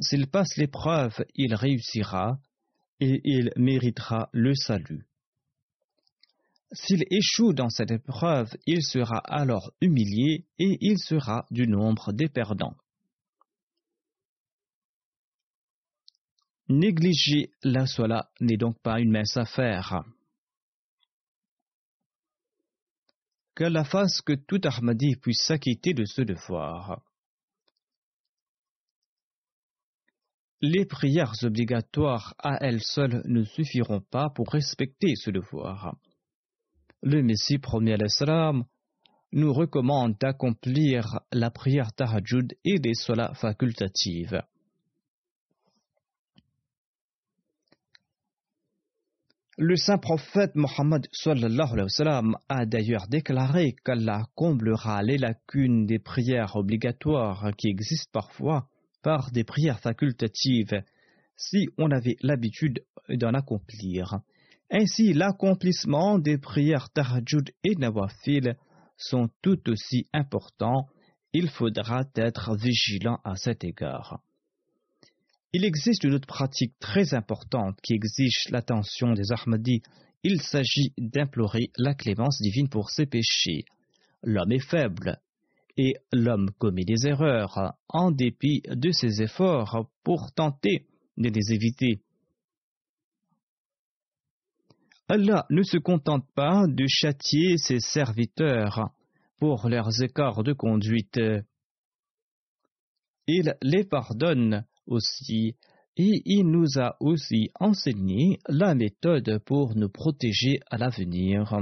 [0.00, 2.38] S'il passe l'épreuve, il réussira
[3.00, 5.06] et il méritera le salut.
[6.72, 12.28] S'il échoue dans cette épreuve, il sera alors humilié et il sera du nombre des
[12.28, 12.76] perdants.
[16.68, 20.04] Négliger la sola n'est donc pas une mince affaire.
[23.58, 27.02] Que la fasse que tout Ahmadi puisse s'acquitter de ce devoir.
[30.60, 35.96] Les prières obligatoires à elles seules ne suffiront pas pour respecter ce devoir
[37.02, 38.64] le Messie premier l'Islam
[39.32, 44.42] nous recommande d'accomplir la prière tahajjud et des solas facultatives.
[49.60, 51.08] Le saint prophète Mohammed
[52.48, 58.68] a d'ailleurs déclaré qu'Allah comblera les lacunes des prières obligatoires qui existent parfois
[59.02, 60.80] par des prières facultatives
[61.34, 64.20] si on avait l'habitude d'en accomplir.
[64.70, 68.56] Ainsi, l'accomplissement des prières tahajjud et nawafil
[68.96, 70.86] sont tout aussi importants.
[71.32, 74.20] Il faudra être vigilant à cet égard.
[75.52, 79.82] Il existe une autre pratique très importante qui exige l'attention des Ahmadis.
[80.22, 83.64] Il s'agit d'implorer la clémence divine pour ses péchés.
[84.22, 85.18] L'homme est faible
[85.78, 90.86] et l'homme commet des erreurs en dépit de ses efforts pour tenter
[91.16, 92.02] de les éviter.
[95.08, 98.90] Allah ne se contente pas de châtier ses serviteurs
[99.38, 101.18] pour leurs écarts de conduite.
[103.26, 105.56] Il les pardonne aussi
[105.98, 111.58] et il nous a aussi enseigné la méthode pour nous protéger à l'avenir.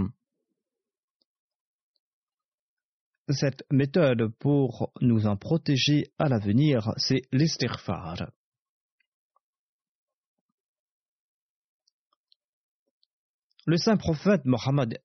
[3.28, 8.30] Cette méthode pour nous en protéger à l'avenir, c'est l'istighfar.
[13.66, 15.00] Le saint prophète Mohammed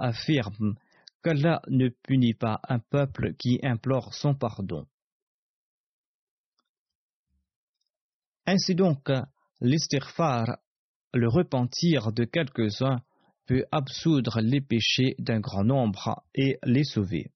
[0.00, 0.74] affirme
[1.22, 4.86] qu'Allah ne punit pas un peuple qui implore son pardon.
[8.46, 9.10] Ainsi donc,
[9.60, 10.58] l'istighfar,
[11.12, 13.00] le repentir de quelques-uns,
[13.46, 17.30] peut absoudre les péchés d'un grand nombre et les sauver.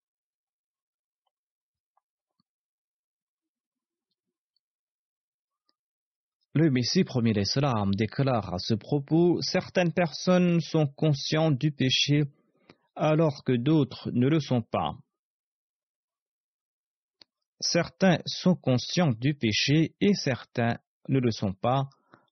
[6.52, 12.24] Le Messie premier l'Islam déclare à ce propos Certaines personnes sont conscientes du péché
[12.96, 14.96] alors que d'autres ne le sont pas.
[17.60, 21.88] Certains sont conscients du péché et certains ne le sont pas.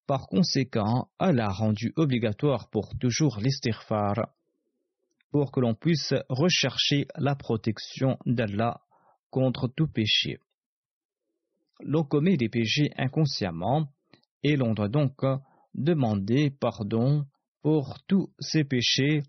[0.06, 4.14] Par conséquent, Allah a rendu obligatoire pour toujours l'istighfar
[5.30, 8.80] pour que l'on puisse rechercher la protection d'Allah
[9.30, 10.38] contre tout péché.
[11.80, 13.88] L'on commet des péchés inconsciemment
[14.42, 15.20] et l'on doit donc
[15.74, 17.24] demander pardon
[17.62, 19.22] pour tous ces péchés,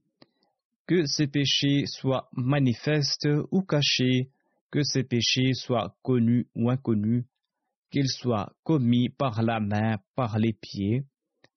[0.88, 4.30] que ces péchés soient manifestes ou cachés,
[4.72, 7.26] que ces péchés soient connus ou inconnus,
[7.90, 11.04] qu'ils soient commis par la main, par les pieds,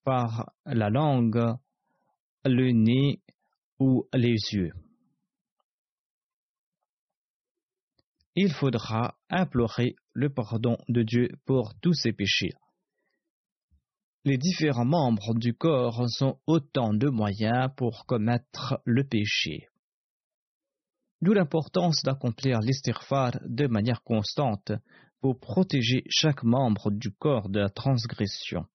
[0.05, 1.57] par la langue,
[2.45, 3.21] le nez
[3.79, 4.73] ou les yeux.
[8.35, 12.53] Il faudra implorer le pardon de Dieu pour tous ces péchés
[14.25, 19.69] les différents membres du corps sont autant de moyens pour commettre le péché.
[21.21, 24.73] D'où l'importance d'accomplir l'istighfar de manière constante
[25.23, 28.67] pour protéger chaque membre du corps de la transgression.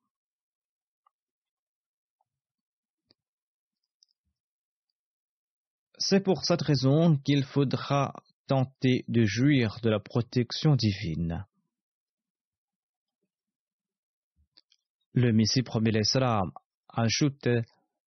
[5.99, 8.13] C'est pour cette raison qu'il faudra
[8.47, 11.45] tenter de jouir de la protection divine.
[15.13, 16.51] Le Messie premier l'Islam
[16.87, 17.49] ajoute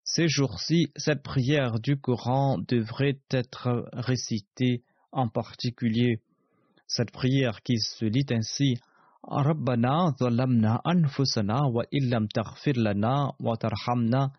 [0.02, 4.82] Ces jours-ci, cette prière du Coran devrait être récitée
[5.12, 6.22] en particulier.
[6.92, 8.74] Cette prière qui se lit ainsi
[9.22, 9.44] wa
[11.92, 12.26] illam
[13.38, 14.32] wa tarhamna.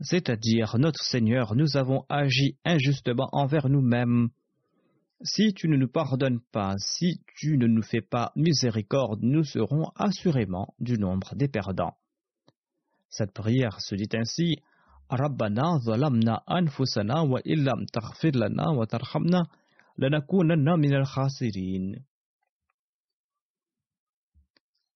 [0.00, 4.28] C'est-à-dire, notre Seigneur, nous avons agi injustement envers nous-mêmes
[5.22, 9.92] si tu ne nous pardonnes pas, si tu ne nous fais pas miséricorde, nous serons
[9.94, 11.96] assurément du nombre des perdants.
[13.08, 14.58] Cette prière se dit ainsi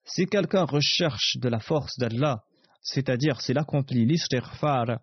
[0.05, 2.45] Si quelqu'un recherche de la force d'Allah,
[2.81, 5.01] c'est-à-dire s'il accomplit l'istighfar,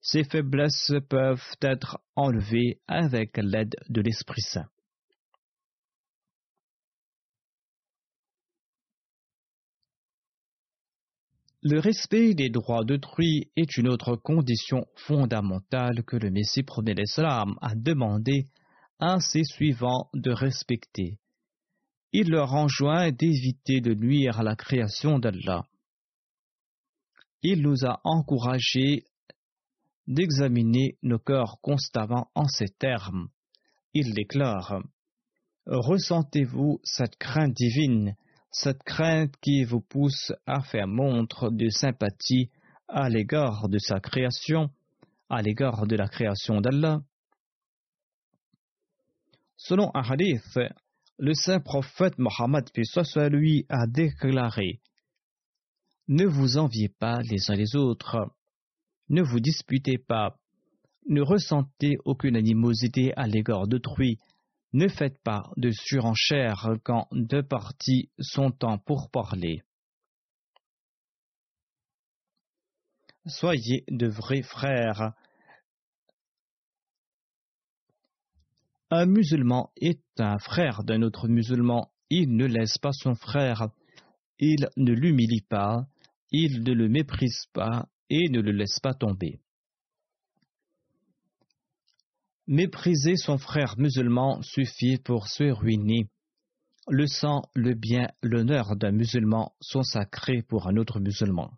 [0.00, 4.68] ces faiblesses peuvent être enlevées avec l'aide de l'Esprit Saint.
[11.64, 17.54] Le respect des droits d'autrui est une autre condition fondamentale que le Messie premier l'Islam
[17.62, 18.48] a demandé
[18.98, 21.20] à ses suivants de respecter.
[22.12, 25.64] Il leur enjoint d'éviter de nuire à la création d'Allah.
[27.42, 29.04] Il nous a encouragés
[30.08, 33.28] d'examiner nos cœurs constamment en ces termes.
[33.94, 34.82] Il déclare
[35.66, 38.16] Ressentez-vous cette crainte divine
[38.52, 42.50] cette crainte qui vous pousse à faire montre de sympathie
[42.86, 44.70] à l'égard de sa création,
[45.30, 47.00] à l'égard de la création d'Allah.
[49.56, 50.58] Selon un hadith,
[51.18, 52.68] le saint prophète Mohammed
[53.30, 54.80] lui a déclaré
[56.08, 58.18] Ne vous enviez pas les uns les autres,
[59.08, 60.36] ne vous disputez pas,
[61.08, 64.18] ne ressentez aucune animosité à l'égard d'autrui,
[64.72, 69.62] ne faites pas de surenchère quand deux parties sont en pourparlers.
[73.26, 75.12] Soyez de vrais frères.
[78.90, 81.92] Un musulman est un frère d'un autre musulman.
[82.10, 83.68] Il ne laisse pas son frère.
[84.38, 85.86] Il ne l'humilie pas.
[86.30, 89.38] Il ne le méprise pas et ne le laisse pas tomber.
[92.48, 96.08] Mépriser son frère musulman suffit pour se ruiner.
[96.88, 101.52] Le sang, le bien, l'honneur d'un musulman sont sacrés pour un autre musulman.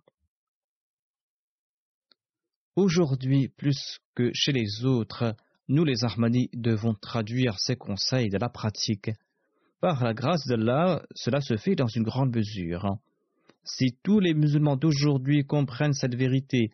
[2.76, 5.34] Aujourd'hui, plus que chez les autres,
[5.68, 9.10] nous les Ahmadis devons traduire ces conseils de la pratique.
[9.80, 12.98] Par la grâce d'Allah, cela se fait dans une grande mesure.
[13.62, 16.70] Si tous les musulmans d'aujourd'hui comprennent cette vérité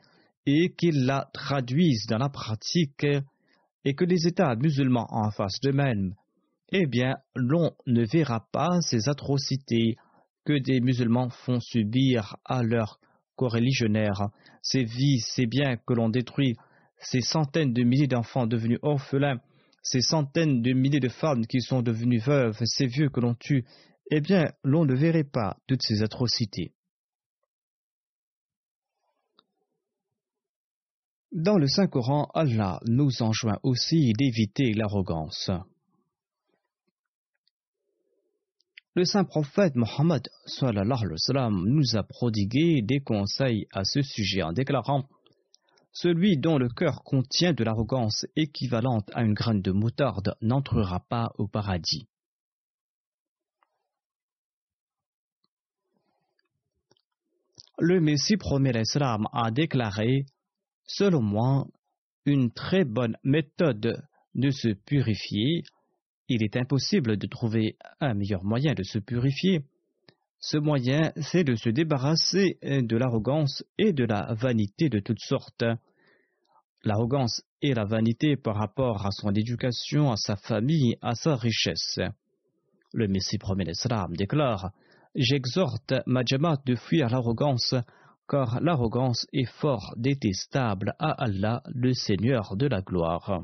[0.46, 3.06] et qu'ils la traduisent dans la pratique,
[3.84, 6.14] et que les États musulmans en fassent de même,
[6.72, 9.96] eh bien, l'on ne verra pas ces atrocités
[10.44, 12.98] que des musulmans font subir à leurs
[13.36, 14.28] coreligionnaires,
[14.62, 16.56] ces vies, ces biens que l'on détruit,
[16.98, 19.40] ces centaines de milliers d'enfants devenus orphelins,
[19.82, 23.64] ces centaines de milliers de femmes qui sont devenues veuves, ces vieux que l'on tue,
[24.10, 26.72] eh bien, l'on ne verrait pas toutes ces atrocités.
[31.32, 35.48] Dans le Saint-Coran, Allah nous enjoint aussi d'éviter l'arrogance.
[38.96, 40.28] Le saint prophète Mohammed
[41.66, 45.04] nous a prodigué des conseils à ce sujet en déclarant
[45.92, 51.30] Celui dont le cœur contient de l'arrogance équivalente à une graine de moutarde n'entrera pas
[51.38, 52.08] au paradis.
[57.78, 60.26] Le Messie promet l'Islam a déclaré
[60.92, 61.68] Selon moi,
[62.26, 64.02] une très bonne méthode
[64.34, 65.62] de se purifier,
[66.28, 69.60] il est impossible de trouver un meilleur moyen de se purifier.
[70.40, 75.64] Ce moyen, c'est de se débarrasser de l'arrogance et de la vanité de toutes sortes.
[76.82, 82.00] L'arrogance et la vanité par rapport à son éducation, à sa famille, à sa richesse.
[82.92, 83.70] Le Messie premier
[84.10, 84.72] déclare
[85.14, 87.76] J'exhorte ma de fuir l'arrogance
[88.30, 93.42] car l'arrogance est fort détestable à Allah, le Seigneur de la gloire.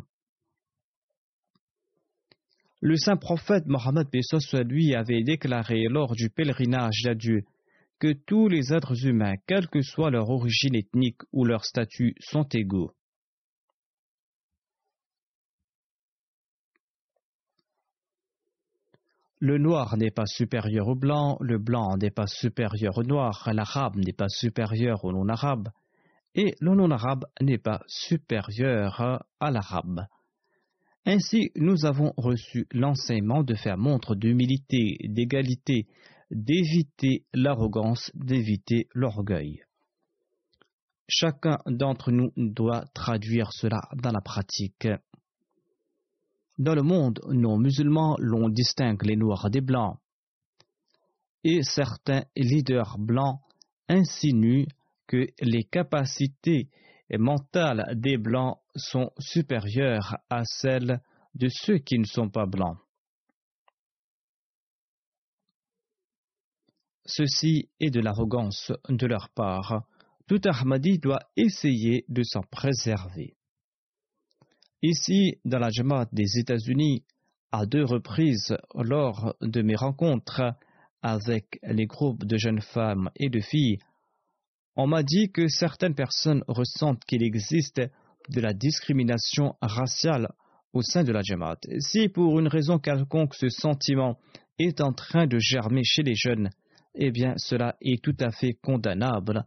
[2.80, 7.43] Le saint prophète Mohammed soit lui avait déclaré lors du pèlerinage d'adieu
[7.99, 12.47] que tous les êtres humains, quelle que soit leur origine ethnique ou leur statut, sont
[12.53, 12.93] égaux.
[19.39, 23.97] Le noir n'est pas supérieur au blanc, le blanc n'est pas supérieur au noir, l'arabe
[23.97, 25.68] n'est pas supérieur au non-arabe,
[26.34, 30.07] et le non-arabe n'est pas supérieur à l'arabe.
[31.05, 35.87] Ainsi, nous avons reçu l'enseignement de faire montre d'humilité, d'égalité,
[36.30, 39.62] d'éviter l'arrogance, d'éviter l'orgueil.
[41.09, 44.89] Chacun d'entre nous doit traduire cela dans la pratique.
[46.59, 49.98] Dans le monde non musulman, l'on distingue les noirs des blancs.
[51.44, 53.40] Et certains leaders blancs
[53.88, 54.66] insinuent
[55.07, 56.70] que les capacités
[57.11, 61.00] mentales des blancs sont supérieures à celles
[61.34, 62.78] de ceux qui ne sont pas blancs.
[67.04, 69.86] Ceci est de l'arrogance de leur part.
[70.26, 73.36] Tout Ahmadi doit essayer de s'en préserver.
[74.83, 77.03] Ici, dans la Jamaat des États-Unis,
[77.51, 80.43] à deux reprises lors de mes rencontres
[81.03, 83.79] avec les groupes de jeunes femmes et de filles,
[84.74, 87.81] on m'a dit que certaines personnes ressentent qu'il existe
[88.29, 90.29] de la discrimination raciale
[90.74, 91.61] au sein de la Jamaat.
[91.79, 94.18] Si pour une raison quelconque ce sentiment
[94.59, 96.51] est en train de germer chez les jeunes,
[96.95, 99.47] eh bien cela est tout à fait condamnable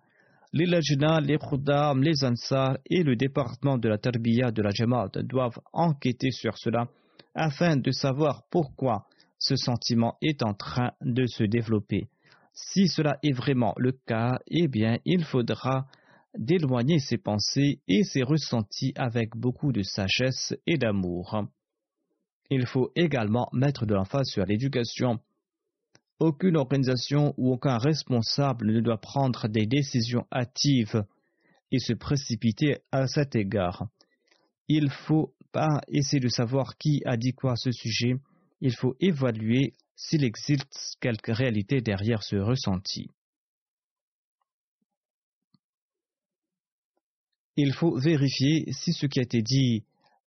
[0.52, 5.12] les Lajna, les Khudam, les Ansar et le département de la Tarbiya de la Jamaat
[5.24, 6.88] doivent enquêter sur cela
[7.36, 9.06] afin de savoir pourquoi
[9.38, 12.10] ce sentiment est en train de se développer.
[12.54, 15.86] Si cela est vraiment le cas, eh bien, il faudra
[16.38, 21.46] d'éloigner ses pensées et ses ressentis avec beaucoup de sagesse et d'amour.
[22.50, 25.20] Il faut également mettre de l'emphase sur l'éducation.
[26.20, 31.06] Aucune organisation ou aucun responsable ne doit prendre des décisions hâtives
[31.72, 33.88] et se précipiter à cet égard.
[34.68, 38.16] Il faut pas essayer de savoir qui a dit quoi à ce sujet,
[38.62, 43.08] il faut évaluer s'il existe quelque réalité derrière ce ressenti.
[47.56, 49.84] Il faut vérifier si ce qui a été dit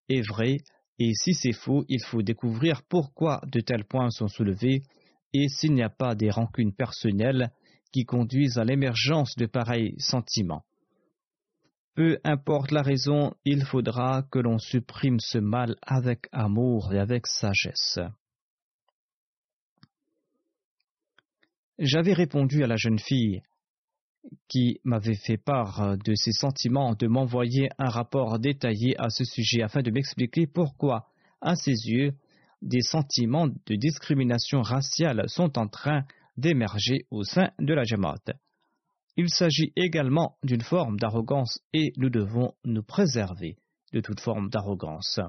[0.09, 0.59] est vrai
[0.99, 4.83] et si c'est faux, il faut découvrir pourquoi de tels points sont soulevés
[5.33, 7.51] et s'il n'y a pas des rancunes personnelles
[7.93, 10.65] qui conduisent à l'émergence de pareils sentiments.
[11.95, 17.27] Peu importe la raison, il faudra que l'on supprime ce mal avec amour et avec
[17.27, 17.99] sagesse.
[21.79, 23.43] J'avais répondu à la jeune fille
[24.49, 29.63] qui m'avait fait part de ses sentiments de m'envoyer un rapport détaillé à ce sujet
[29.63, 31.09] afin de m'expliquer pourquoi,
[31.41, 32.15] à ses yeux,
[32.63, 36.05] des sentiments de discrimination raciale sont en train
[36.37, 38.23] d'émerger au sein de la Jamaat.
[39.17, 43.57] Il s'agit également d'une forme d'arrogance et nous devons nous préserver
[43.93, 45.21] de toute forme d'arrogance.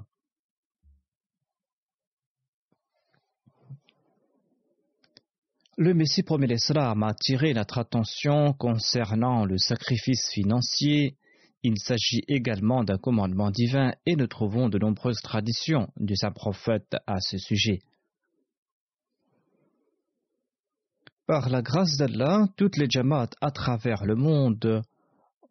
[5.75, 11.17] Le Messie premier l'Islam a attiré notre attention concernant le sacrifice financier.
[11.64, 16.95] Il s'agit également d'un commandement divin et nous trouvons de nombreuses traditions de sa prophète
[17.07, 17.80] à ce sujet.
[21.26, 24.82] Par la grâce d'Allah, toutes les Jamaat à travers le monde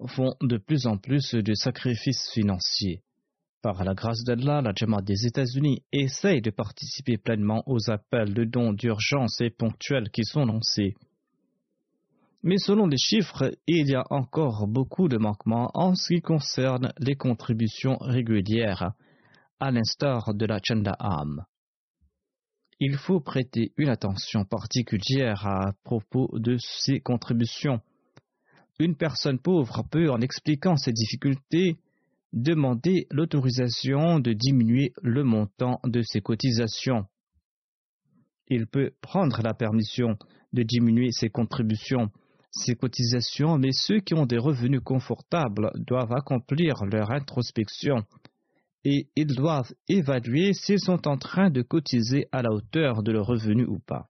[0.06, 3.00] font de plus en plus de sacrifices financiers.
[3.62, 8.44] Par la grâce d'Allah, la Jamaat des États-Unis essaye de participer pleinement aux appels de
[8.44, 10.94] dons d'urgence et ponctuels qui sont lancés.
[12.44, 16.92] Mais selon les chiffres, il y a encore beaucoup de manquements en ce qui concerne
[16.98, 18.92] les contributions régulières,
[19.60, 20.58] à l'instar de la
[20.98, 21.44] Am.
[22.80, 27.80] Il faut prêter une attention particulière à propos de ces contributions.
[28.80, 31.76] Une personne pauvre peut, en expliquant ses difficultés,
[32.32, 37.06] demander l'autorisation de diminuer le montant de ses cotisations.
[38.48, 40.16] Il peut prendre la permission
[40.52, 42.10] de diminuer ses contributions,
[42.52, 48.04] ses cotisations, mais ceux qui ont des revenus confortables doivent accomplir leur introspection
[48.84, 53.26] et ils doivent évaluer s'ils sont en train de cotiser à la hauteur de leurs
[53.26, 54.08] revenus ou pas.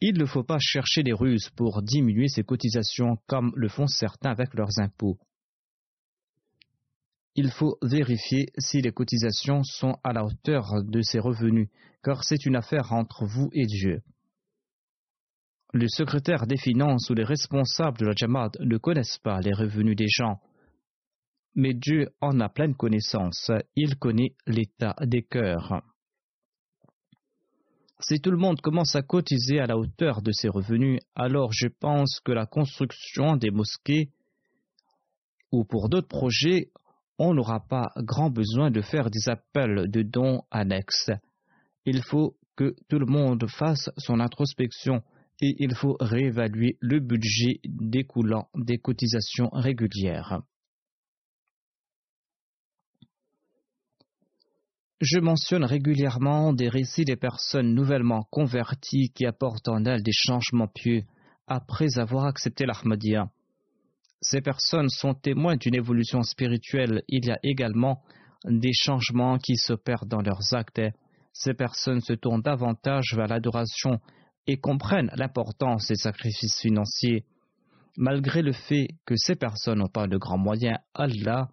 [0.00, 4.30] Il ne faut pas chercher des ruses pour diminuer ces cotisations comme le font certains
[4.30, 5.18] avec leurs impôts
[7.36, 11.68] il faut vérifier si les cotisations sont à la hauteur de ses revenus,
[12.02, 14.02] car c'est une affaire entre vous et Dieu.
[15.74, 19.96] Le secrétaire des finances ou les responsables de la Jamaat ne connaissent pas les revenus
[19.96, 20.40] des gens,
[21.56, 25.82] mais Dieu en a pleine connaissance, il connaît l'état des cœurs.
[27.98, 31.66] Si tout le monde commence à cotiser à la hauteur de ses revenus, alors je
[31.66, 34.10] pense que la construction des mosquées
[35.50, 36.70] ou pour d'autres projets
[37.18, 41.10] on n'aura pas grand besoin de faire des appels de dons annexes.
[41.84, 45.02] Il faut que tout le monde fasse son introspection
[45.40, 50.40] et il faut réévaluer le budget découlant des cotisations régulières.
[55.00, 60.68] Je mentionne régulièrement des récits des personnes nouvellement converties qui apportent en elles des changements
[60.68, 61.02] pieux
[61.46, 63.28] après avoir accepté l'Ahmadiyya.
[64.22, 67.02] Ces personnes sont témoins d'une évolution spirituelle.
[67.08, 68.02] Il y a également
[68.46, 70.80] des changements qui s'opèrent dans leurs actes.
[71.34, 74.00] Ces personnes se tournent davantage vers l'adoration
[74.46, 77.24] et comprennent l'importance des sacrifices financiers.
[77.96, 81.48] Malgré le fait que ces personnes n'ont pas de grands moyens, Allah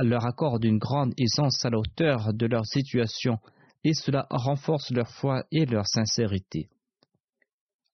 [0.00, 3.38] leur accorde une grande aisance à la hauteur de leur situation
[3.84, 6.68] et cela renforce leur foi et leur sincérité.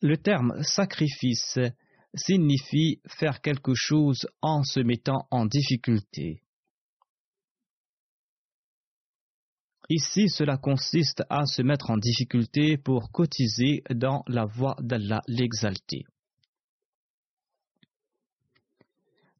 [0.01, 1.59] Le terme sacrifice
[2.15, 6.43] signifie faire quelque chose en se mettant en difficulté.
[9.95, 16.07] Ici, cela consiste à se mettre en difficulté pour cotiser dans la voie d'Allah l'exalté.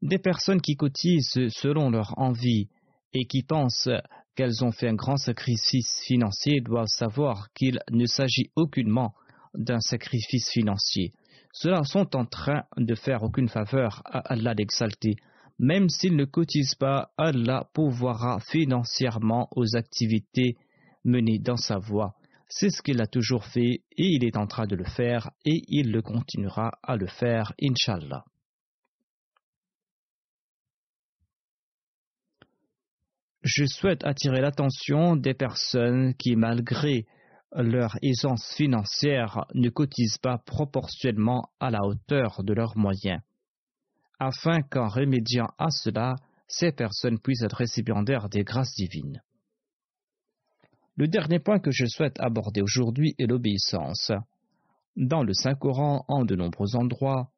[0.03, 2.69] Des personnes qui cotisent selon leur envie
[3.13, 3.89] et qui pensent
[4.35, 9.15] qu'elles ont fait un grand sacrifice financier doivent savoir qu'il ne s'agit aucunement
[9.55, 11.13] d'un sacrifice financier.
[11.51, 15.15] Ceux-là sont en train de faire aucune faveur à Allah d'exalter.
[15.59, 20.57] Même s'ils ne cotisent pas, Allah pourvoira financièrement aux activités
[21.03, 22.15] menées dans sa voie.
[22.49, 25.63] C'est ce qu'il a toujours fait et il est en train de le faire et
[25.67, 28.25] il le continuera à le faire, Inshallah.
[33.43, 37.05] Je souhaite attirer l'attention des personnes qui, malgré
[37.55, 43.21] leur aisance financière ne cotise pas proportionnellement à la hauteur de leurs moyens,
[44.25, 46.15] afin qu'en remédiant à cela,
[46.47, 49.21] ces personnes puissent être récipiendaires des grâces divines.
[50.95, 54.11] Le dernier point que je souhaite aborder aujourd'hui est l'obéissance.
[54.95, 57.31] Dans le Saint-Coran, en de nombreux endroits,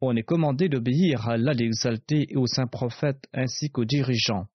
[0.00, 4.46] on est commandé d'obéir à Allah l'exalté et aux saints prophètes ainsi qu'aux dirigeants.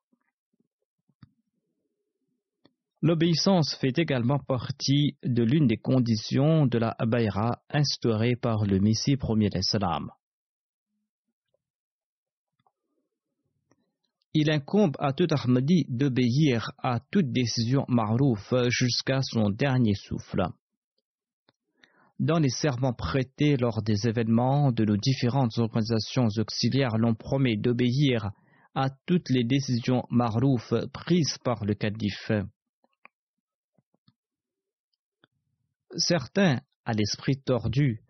[3.01, 9.17] L'obéissance fait également partie de l'une des conditions de la Abayra instaurée par le Messie
[9.17, 10.09] premier d'Islam.
[14.39, 20.45] Il incombe à tout Ahmadi d'obéir à toute décision marouf jusqu'à son dernier souffle.
[22.19, 28.29] Dans les serments prêtés lors des événements de nos différentes organisations auxiliaires, l'on promet d'obéir
[28.75, 32.31] à toutes les décisions marouf prises par le calife.
[35.95, 38.03] Certains, à l'esprit tordu,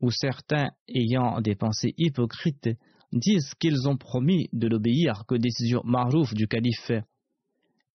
[0.00, 2.70] ou certains ayant des pensées hypocrites,
[3.14, 6.92] disent qu'ils ont promis de n'obéir qu'aux décisions marouf du calife,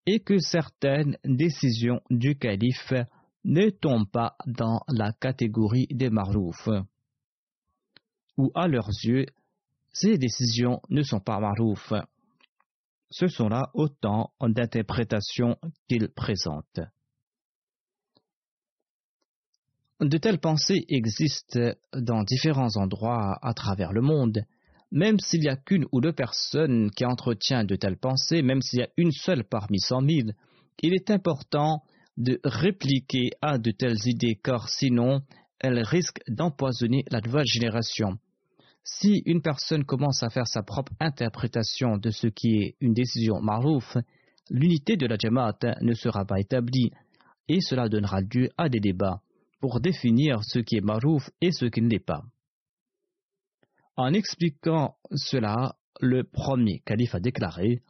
[0.06, 2.94] et que certaines décisions du calife
[3.44, 6.68] ne tombent pas dans la catégorie des marouf,
[8.38, 9.26] ou à leurs yeux,
[9.92, 11.94] ces décisions ne sont pas marouf.
[13.12, 15.58] Ce sont là autant d'interprétations
[15.88, 16.82] qu'ils présentent.
[20.00, 24.46] De telles pensées existent dans différents endroits à travers le monde.
[24.92, 28.80] Même s'il n'y a qu'une ou deux personnes qui entretiennent de telles pensées, même s'il
[28.80, 30.34] y a une seule parmi cent mille,
[30.82, 31.84] il est important
[32.18, 35.22] de répliquer à de telles idées car sinon
[35.60, 38.18] elles risquent d'empoisonner la nouvelle génération.
[38.84, 43.40] Si une personne commence à faire sa propre interprétation de ce qui est une décision
[43.42, 43.98] marouf,
[44.50, 46.92] l'unité de la Jamaat ne sera pas établie
[47.48, 49.22] et cela donnera lieu à des débats
[49.60, 52.24] pour définir ce qui est marouf et ce qui ne l'est pas.
[54.00, 57.82] En expliquant cela, le premier calife a déclaré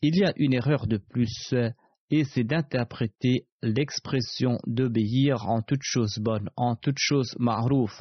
[0.00, 1.52] Il y a une erreur de plus,
[2.08, 8.00] et c'est d'interpréter l'expression d'obéir en toute chose bonne, en toute chose marouf,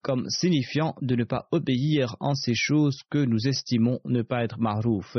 [0.00, 4.58] comme signifiant de ne pas obéir en ces choses que nous estimons ne pas être
[4.58, 5.18] marouf.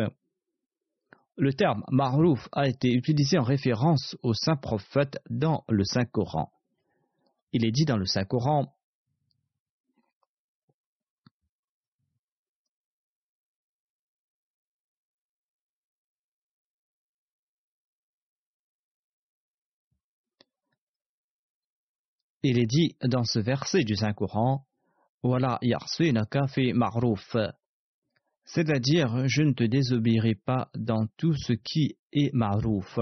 [1.37, 6.51] Le terme Marouf a été utilisé en référence au saint prophète dans le Saint-Coran.
[7.53, 8.73] Il est dit dans le Saint-Coran
[22.49, 24.65] Il est dit dans ce verset du Saint-Coran
[25.21, 25.59] Voilà
[26.47, 27.35] fi ma'rouf
[28.45, 32.97] c'est-à-dire je ne te désobéirai pas dans tout ce qui est marouf.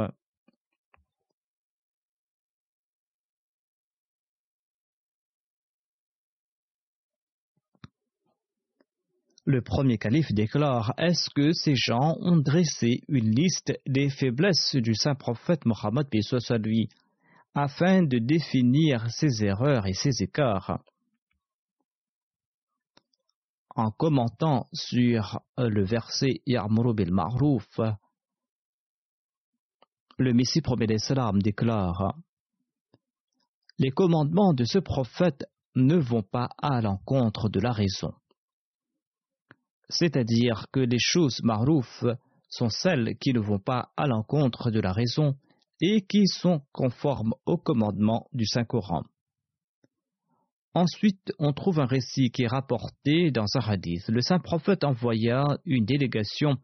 [9.46, 14.96] Le premier calife déclare Est-ce que ces gens ont dressé une liste des faiblesses du
[14.96, 16.08] saint prophète Mohammed
[16.64, 16.90] lui
[17.56, 20.80] afin de définir ses erreurs et ses écarts
[23.76, 27.68] en commentant sur euh, le verset Yarmuru bil Ma'ruf,
[30.18, 32.16] le Messie promet salam déclare
[33.80, 35.46] Les commandements de ce prophète
[35.76, 38.14] ne vont pas à l'encontre de la raison.
[39.90, 42.06] C'est-à-dire que les choses marouf
[42.50, 45.38] sont celles qui ne vont pas à l'encontre de la raison
[45.82, 49.04] et qui sont conformes aux commandements du Saint-Coran.
[50.74, 54.08] Ensuite, on trouve un récit qui est rapporté dans un hadith.
[54.10, 56.58] Le saint prophète envoya une délégation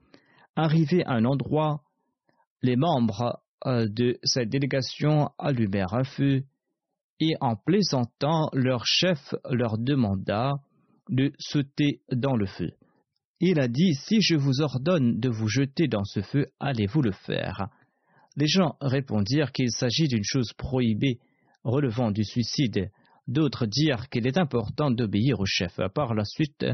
[0.55, 1.81] arrivée à un endroit.
[2.61, 6.43] Les membres euh, de cette délégation allumèrent un feu
[7.21, 10.55] et en plaisantant, leur chef leur demanda
[11.09, 12.71] de sauter dans le feu.
[13.39, 17.11] Il a dit, si je vous ordonne de vous jeter dans ce feu, allez-vous le
[17.11, 17.69] faire?
[18.35, 21.19] Les gens répondirent qu'il s'agit d'une chose prohibée
[21.63, 22.89] relevant du suicide
[23.27, 25.79] D'autres dirent qu'il est important d'obéir au chef.
[25.93, 26.65] Par la suite,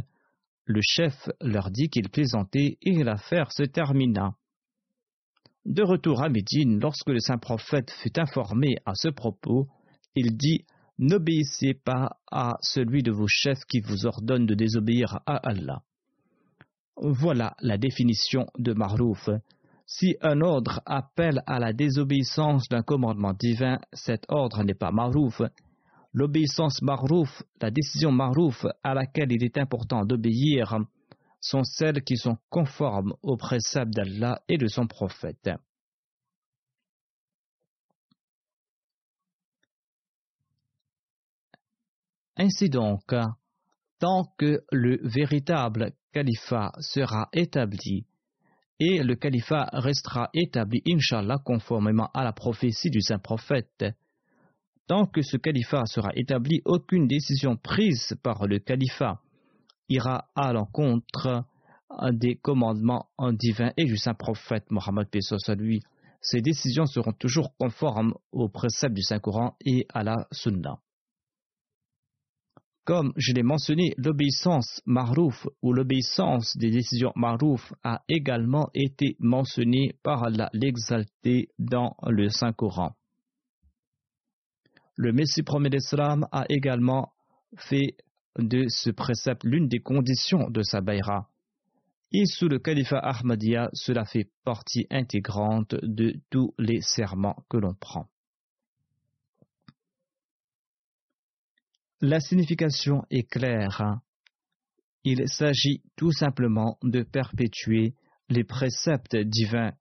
[0.65, 4.35] le chef leur dit qu'il plaisantait et l'affaire se termina.
[5.65, 9.67] De retour à Médine, lorsque le saint prophète fut informé à ce propos,
[10.15, 10.65] il dit
[10.99, 15.83] N'obéissez pas à celui de vos chefs qui vous ordonne de désobéir à Allah.
[16.95, 19.29] Voilà la définition de Marlouf.
[19.89, 25.41] Si un ordre appelle à la désobéissance d'un commandement divin, cet ordre n'est pas marouf.
[26.11, 30.77] L'obéissance marouf, la décision marouf à laquelle il est important d'obéir,
[31.39, 35.49] sont celles qui sont conformes aux préceptes d'Allah et de son prophète.
[42.35, 43.15] Ainsi donc,
[43.99, 48.05] tant que le véritable califat sera établi,
[48.79, 53.85] et le califat restera établi, inshallah, conformément à la prophétie du saint prophète,
[54.87, 59.21] tant que ce califat sera établi, aucune décision prise par le califat
[59.89, 61.45] ira à l'encontre
[62.11, 65.07] des commandements divins et du saint prophète Mohammed
[65.47, 65.81] à lui.
[66.21, 70.79] Ces décisions seront toujours conformes aux préceptes du Saint-Coran et à la Sunna.
[72.87, 79.95] Comme je l'ai mentionné, l'obéissance marouf ou l'obéissance des décisions marouf a également été mentionnée
[80.03, 82.95] par l'exalté dans le Saint-Coran.
[84.95, 87.11] Le Messie premier d'Islam a également
[87.57, 87.97] fait
[88.39, 91.27] de ce précepte l'une des conditions de sa baïra.
[92.13, 97.73] Et sous le califat Ahmadiyya, cela fait partie intégrante de tous les serments que l'on
[97.73, 98.07] prend.
[102.01, 103.99] La signification est claire.
[105.03, 107.95] Il s'agit tout simplement de perpétuer
[108.29, 109.71] les préceptes divins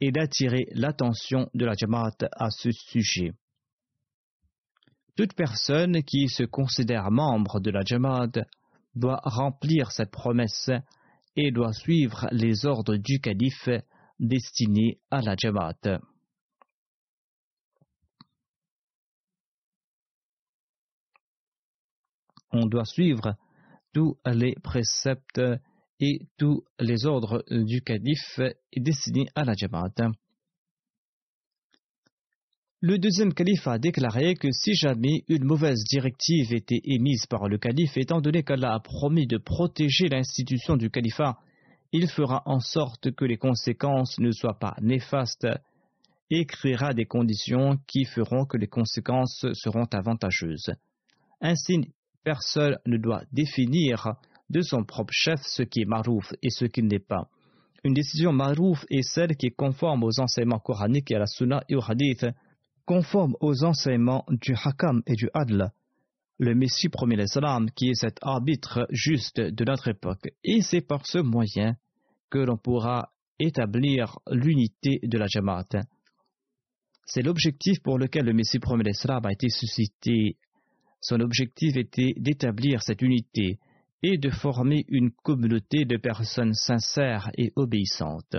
[0.00, 3.32] et d'attirer l'attention de la Jamaat à ce sujet.
[5.16, 8.46] Toute personne qui se considère membre de la Jamaat
[8.94, 10.70] doit remplir cette promesse
[11.36, 13.68] et doit suivre les ordres du calife
[14.18, 16.00] destinés à la Jamaat.
[22.52, 23.34] On doit suivre
[23.92, 25.40] tous les préceptes
[26.00, 28.40] et tous les ordres du calife
[28.76, 30.12] destinés à la Jamaat.
[32.82, 37.58] Le deuxième calife a déclaré que si jamais une mauvaise directive était émise par le
[37.58, 41.38] calife, étant donné qu'Allah a promis de protéger l'institution du califat,
[41.92, 45.46] il fera en sorte que les conséquences ne soient pas néfastes
[46.30, 50.72] et créera des conditions qui feront que les conséquences seront avantageuses.
[51.42, 51.92] Ainsi,
[52.24, 54.14] personne ne doit définir
[54.50, 57.28] de son propre chef ce qui est marouf et ce qui n'est pas.
[57.84, 61.62] Une décision marouf est celle qui est conforme aux enseignements coraniques et à la sunna
[61.68, 62.26] et au hadith,
[62.84, 65.70] conforme aux enseignements du hakam et du adl,
[66.38, 70.28] le Messie premier l'Islam qui est cet arbitre juste de notre époque.
[70.42, 71.76] Et c'est par ce moyen
[72.30, 75.68] que l'on pourra établir l'unité de la Jamaat.
[77.06, 80.36] C'est l'objectif pour lequel le Messie premier l'Islam a été suscité
[81.00, 83.58] son objectif était d'établir cette unité
[84.02, 88.36] et de former une communauté de personnes sincères et obéissantes.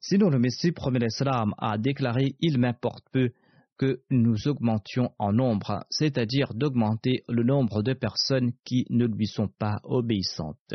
[0.00, 3.30] Sinon, le Messie premier l'Islam a déclaré Il m'importe peu
[3.76, 9.48] que nous augmentions en nombre, c'est-à-dire d'augmenter le nombre de personnes qui ne lui sont
[9.48, 10.74] pas obéissantes.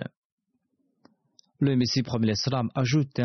[1.60, 3.22] Le Messie premier l'Islam ajoute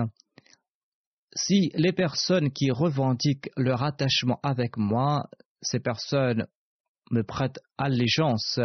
[1.32, 5.28] Si les personnes qui revendiquent leur attachement avec moi
[5.62, 6.46] ces personnes
[7.11, 8.61] me prêtent allégeance,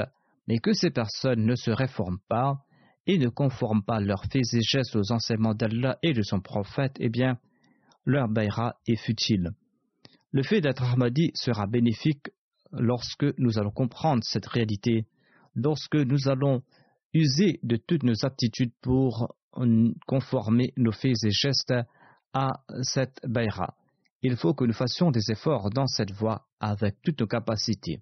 [0.48, 2.66] mais que ces personnes ne se réforment pas
[3.08, 6.96] et ne conforment pas leurs faits et gestes aux enseignements d'Allah et de son prophète,
[7.00, 7.38] eh bien,
[8.06, 9.52] leur baïra est futile.
[10.32, 12.30] Le fait d'être Ahmadi sera bénéfique
[12.72, 15.06] lorsque nous allons comprendre cette réalité,
[15.56, 16.64] lorsque nous allons
[17.14, 19.36] user de toutes nos aptitudes pour
[20.08, 21.74] conformer nos faits et gestes
[22.34, 22.50] à
[22.82, 23.76] cette baïra
[24.24, 28.00] il faut que nous fassions des efforts dans cette voie avec toutes nos capacités.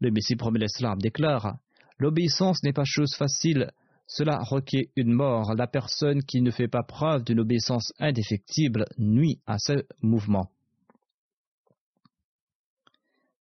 [0.00, 1.58] Le Messie premier l'Islam déclare
[1.98, 3.70] L'obéissance n'est pas chose facile,
[4.06, 5.54] cela requiert une mort.
[5.54, 10.50] La personne qui ne fait pas preuve d'une obéissance indéfectible nuit à ce mouvement.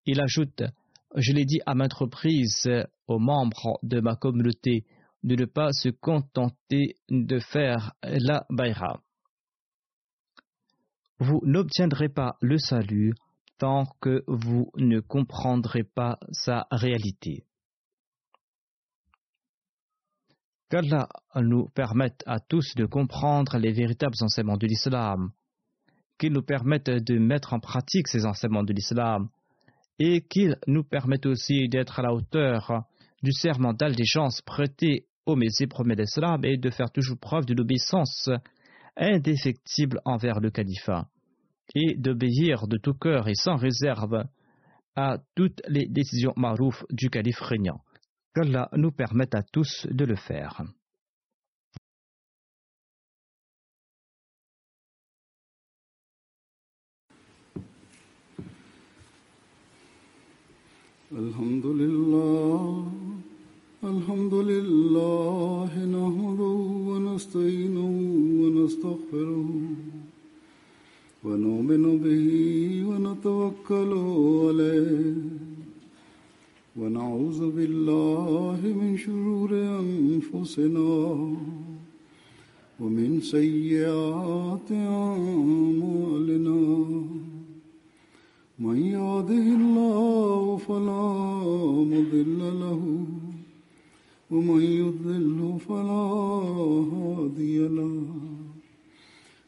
[0.05, 0.63] Il ajoute
[1.15, 2.69] Je l'ai dit à maintes reprises
[3.07, 4.85] aux membres de ma communauté
[5.23, 9.01] de ne pas se contenter de faire la baïra
[11.21, 13.13] vous n'obtiendrez pas le salut
[13.61, 17.43] tant que vous ne comprendrez pas sa réalité.
[20.67, 25.29] Qu'Allah nous permette à tous de comprendre les véritables enseignements de l'islam,
[26.17, 29.29] qu'il nous permette de mettre en pratique ces enseignements de l'islam,
[29.99, 32.85] et qu'il nous permette aussi d'être à la hauteur
[33.21, 38.27] du serment d'allégeance prêté au Messie premier d'Islam et de faire toujours preuve de l'obéissance
[38.97, 41.07] indéfectible envers le califat
[41.75, 44.23] et d'obéir de tout cœur et sans réserve
[44.95, 47.81] à toutes les décisions marouf du calife régnant.
[48.33, 50.63] Qu'Allah nous permette à tous de le faire.
[71.25, 72.27] ونؤمن به
[72.89, 73.91] ونتوكل
[74.45, 75.15] عليه.
[76.79, 80.89] ونعوذ بالله من شرور أنفسنا
[82.79, 86.59] ومن سيئات أعمالنا.
[88.59, 91.07] من يهده الله فلا
[91.93, 92.81] مضل له
[94.31, 96.07] ومن يضلل فلا
[96.93, 98.30] هادي له.